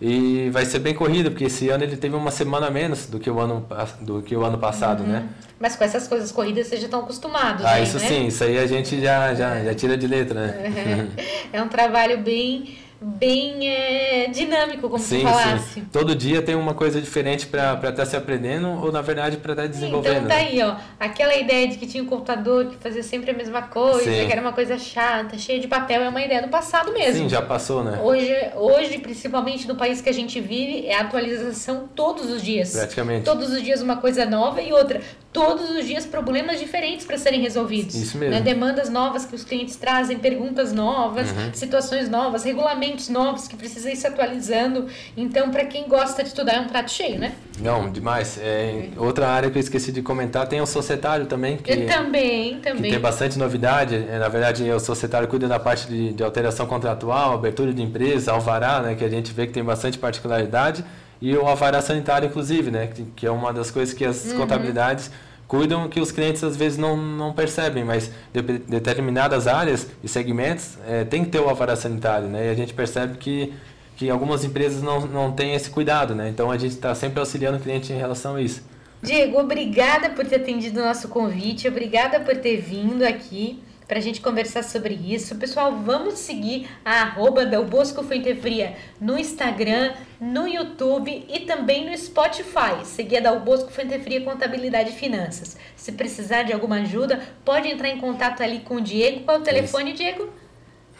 e 0.00 0.50
vai 0.50 0.64
ser 0.64 0.78
bem 0.78 0.94
corrido, 0.94 1.30
porque 1.30 1.44
esse 1.44 1.68
ano 1.68 1.84
ele 1.84 1.96
teve 1.96 2.14
uma 2.14 2.30
semana 2.30 2.70
menos 2.70 3.06
do 3.06 3.18
que 3.18 3.30
o 3.30 3.38
ano, 3.38 3.66
do 4.00 4.22
que 4.22 4.36
o 4.36 4.44
ano 4.44 4.58
passado, 4.58 5.02
uhum. 5.02 5.08
né? 5.08 5.28
Mas 5.58 5.74
com 5.74 5.84
essas 5.84 6.06
coisas 6.06 6.30
corridas 6.30 6.66
vocês 6.66 6.80
já 6.80 6.86
estão 6.86 7.00
acostumados, 7.00 7.64
Ah, 7.64 7.72
aí, 7.74 7.84
isso 7.84 7.98
né? 7.98 8.06
sim, 8.06 8.26
isso 8.26 8.44
aí 8.44 8.58
a 8.58 8.66
gente 8.66 9.00
já, 9.00 9.34
já, 9.34 9.64
já 9.64 9.74
tira 9.74 9.96
de 9.96 10.06
letra, 10.06 10.46
né? 10.46 11.08
É, 11.52 11.56
é 11.58 11.62
um 11.62 11.68
trabalho 11.68 12.18
bem 12.18 12.76
bem 13.00 13.68
é, 13.68 14.28
dinâmico, 14.28 14.88
como 14.88 14.98
sim, 14.98 15.20
tu 15.20 15.24
falasse. 15.24 15.74
Sim. 15.74 15.84
Todo 15.92 16.14
dia 16.14 16.40
tem 16.40 16.54
uma 16.54 16.74
coisa 16.74 17.00
diferente 17.00 17.46
para 17.46 17.74
estar 17.74 17.92
tá 17.92 18.06
se 18.06 18.16
aprendendo 18.16 18.68
ou, 18.68 18.90
na 18.90 19.02
verdade, 19.02 19.36
para 19.36 19.52
estar 19.52 19.62
tá 19.64 19.68
desenvolvendo. 19.68 20.16
Então 20.16 20.28
tá 20.28 20.34
né? 20.34 20.48
aí, 20.48 20.62
ó. 20.62 20.76
Aquela 20.98 21.36
ideia 21.36 21.68
de 21.68 21.76
que 21.76 21.86
tinha 21.86 22.02
um 22.02 22.06
computador 22.06 22.66
que 22.66 22.76
fazia 22.76 23.02
sempre 23.02 23.30
a 23.30 23.34
mesma 23.34 23.62
coisa, 23.62 24.04
sim. 24.04 24.26
que 24.26 24.32
era 24.32 24.40
uma 24.40 24.52
coisa 24.52 24.78
chata, 24.78 25.38
cheia 25.38 25.60
de 25.60 25.68
papel, 25.68 26.02
é 26.02 26.08
uma 26.08 26.22
ideia 26.22 26.42
do 26.42 26.48
passado 26.48 26.92
mesmo. 26.92 27.24
Sim, 27.24 27.28
já 27.28 27.42
passou, 27.42 27.84
né? 27.84 28.00
Hoje, 28.02 28.34
hoje, 28.54 28.98
principalmente 28.98 29.68
no 29.68 29.76
país 29.76 30.00
que 30.00 30.08
a 30.08 30.14
gente 30.14 30.40
vive, 30.40 30.86
é 30.86 30.96
atualização 30.96 31.88
todos 31.94 32.30
os 32.30 32.42
dias. 32.42 32.72
Praticamente. 32.72 33.24
Todos 33.24 33.50
os 33.50 33.62
dias 33.62 33.82
uma 33.82 33.96
coisa 33.96 34.24
nova 34.24 34.62
e 34.62 34.72
outra. 34.72 35.00
Todos 35.40 35.70
os 35.70 35.86
dias 35.86 36.06
problemas 36.06 36.58
diferentes 36.58 37.06
para 37.06 37.18
serem 37.18 37.40
resolvidos. 37.40 37.94
Isso 37.94 38.16
mesmo. 38.18 38.34
Né? 38.34 38.40
Demandas 38.40 38.88
novas 38.88 39.24
que 39.24 39.34
os 39.34 39.44
clientes 39.44 39.76
trazem, 39.76 40.18
perguntas 40.18 40.72
novas, 40.72 41.30
uhum. 41.30 41.52
situações 41.52 42.08
novas, 42.08 42.44
regulamentos 42.44 43.08
novos 43.08 43.46
que 43.46 43.56
precisam 43.56 43.92
ir 43.92 43.96
se 43.96 44.06
atualizando. 44.06 44.86
Então, 45.16 45.50
para 45.50 45.64
quem 45.64 45.88
gosta 45.88 46.22
de 46.22 46.28
estudar, 46.28 46.54
é 46.54 46.60
um 46.60 46.66
prato 46.66 46.90
cheio, 46.90 47.18
né? 47.18 47.34
Não, 47.60 47.90
demais. 47.90 48.38
É, 48.40 48.88
outra 48.96 49.28
área 49.28 49.50
que 49.50 49.58
eu 49.58 49.60
esqueci 49.60 49.92
de 49.92 50.02
comentar 50.02 50.46
tem 50.46 50.60
o 50.60 50.66
societário 50.66 51.26
também. 51.26 51.56
Que, 51.56 51.72
eu 51.72 51.86
também, 51.86 52.60
também. 52.60 52.82
Que 52.82 52.90
tem 52.90 53.00
bastante 53.00 53.38
novidade. 53.38 53.94
É, 53.94 54.18
na 54.18 54.28
verdade, 54.28 54.70
o 54.70 54.80
societário 54.80 55.28
cuida 55.28 55.48
da 55.48 55.58
parte 55.58 55.86
de, 55.86 56.12
de 56.12 56.22
alteração 56.22 56.66
contratual, 56.66 57.34
abertura 57.34 57.72
de 57.72 57.82
empresa, 57.82 58.32
alvará, 58.32 58.80
né, 58.80 58.94
que 58.94 59.04
a 59.04 59.08
gente 59.08 59.32
vê 59.32 59.46
que 59.46 59.52
tem 59.52 59.64
bastante 59.64 59.98
particularidade. 59.98 60.84
E 61.20 61.34
o 61.34 61.46
alvará 61.46 61.80
sanitário, 61.80 62.28
inclusive, 62.28 62.70
né, 62.70 62.90
que, 63.14 63.26
é 63.26 63.30
uma 63.30 63.52
das 63.52 63.70
coisas 63.70 63.94
que 63.94 64.04
as 64.04 64.32
uhum. 64.32 64.38
contabilidades 64.38 65.10
cuidam 65.48 65.88
que 65.88 66.00
os 66.00 66.10
clientes 66.10 66.42
às 66.42 66.56
vezes 66.56 66.76
não, 66.76 66.96
não 66.96 67.32
percebem, 67.32 67.84
mas 67.84 68.10
de, 68.32 68.42
determinadas 68.42 69.46
áreas 69.46 69.88
e 70.02 70.08
segmentos 70.08 70.76
é, 70.86 71.04
tem 71.04 71.24
que 71.24 71.30
ter 71.30 71.40
o 71.40 71.48
alvará 71.48 71.76
sanitário, 71.76 72.28
né? 72.28 72.48
E 72.48 72.50
a 72.50 72.54
gente 72.54 72.74
percebe 72.74 73.16
que, 73.16 73.52
que 73.96 74.10
algumas 74.10 74.44
empresas 74.44 74.82
não, 74.82 75.06
não 75.06 75.32
têm 75.32 75.54
esse 75.54 75.70
cuidado, 75.70 76.14
né? 76.14 76.28
Então 76.28 76.50
a 76.50 76.58
gente 76.58 76.72
está 76.72 76.94
sempre 76.94 77.20
auxiliando 77.20 77.58
o 77.58 77.60
cliente 77.60 77.92
em 77.92 77.96
relação 77.96 78.36
a 78.36 78.42
isso. 78.42 78.62
Diego, 79.02 79.38
obrigada 79.38 80.10
por 80.10 80.26
ter 80.26 80.36
atendido 80.36 80.80
o 80.80 80.84
nosso 80.84 81.08
convite, 81.08 81.68
obrigada 81.68 82.18
por 82.20 82.36
ter 82.36 82.56
vindo 82.56 83.04
aqui 83.04 83.60
para 83.86 83.98
a 83.98 84.02
gente 84.02 84.20
conversar 84.20 84.62
sobre 84.64 84.94
isso. 84.94 85.36
Pessoal, 85.36 85.76
vamos 85.84 86.14
seguir 86.18 86.68
a 86.84 87.02
arroba 87.02 87.46
Del 87.46 87.64
Bosco 87.64 88.02
Fuente 88.02 88.34
Fria 88.34 88.76
no 89.00 89.18
Instagram, 89.18 89.94
no 90.20 90.46
YouTube 90.46 91.24
e 91.28 91.40
também 91.40 91.88
no 91.88 91.96
Spotify. 91.96 92.84
Seguir 92.84 93.18
a 93.18 93.30
Del 93.30 93.40
Bosco 93.40 93.70
Fuente 93.70 93.98
Fria 94.00 94.20
Contabilidade 94.22 94.90
e 94.90 94.94
Finanças. 94.94 95.56
Se 95.76 95.92
precisar 95.92 96.42
de 96.42 96.52
alguma 96.52 96.80
ajuda, 96.80 97.22
pode 97.44 97.68
entrar 97.68 97.88
em 97.88 97.98
contato 97.98 98.42
ali 98.42 98.60
com 98.60 98.76
o 98.76 98.80
Diego. 98.80 99.20
Qual 99.20 99.36
é 99.36 99.40
o 99.40 99.42
telefone, 99.42 99.92
Diego? 99.92 100.28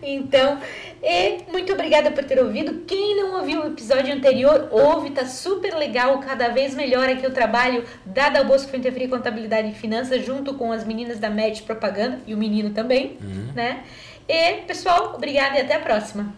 Então, 0.03 0.59
e 1.03 1.38
muito 1.51 1.72
obrigada 1.72 2.11
por 2.11 2.25
ter 2.25 2.38
ouvido. 2.40 2.83
Quem 2.87 3.16
não 3.16 3.38
ouviu 3.38 3.62
o 3.62 3.66
episódio 3.68 4.14
anterior, 4.14 4.68
ouve, 4.70 5.11
tá 5.11 5.25
super 5.25 5.75
legal, 5.75 6.18
cada 6.18 6.49
vez 6.49 6.75
melhor 6.75 7.09
aqui 7.09 7.27
o 7.27 7.31
trabalho 7.31 7.85
da 8.05 8.29
Dal 8.29 8.44
Bosco 8.44 8.70
Frente 8.70 8.90
Fria 8.90 9.09
Contabilidade 9.09 9.68
e 9.68 9.75
Finanças, 9.75 10.25
junto 10.25 10.55
com 10.55 10.72
as 10.72 10.85
meninas 10.85 11.18
da 11.18 11.31
Match 11.31 11.62
Propaganda 11.62 12.18
e 12.27 12.35
o 12.35 12.38
menino 12.38 12.70
também, 12.70 13.16
Uhum. 13.22 13.53
né? 13.55 13.81
E, 14.29 14.55
pessoal, 14.66 15.12
obrigada 15.14 15.57
e 15.57 15.61
até 15.61 15.77
a 15.77 15.81
próxima. 15.81 16.35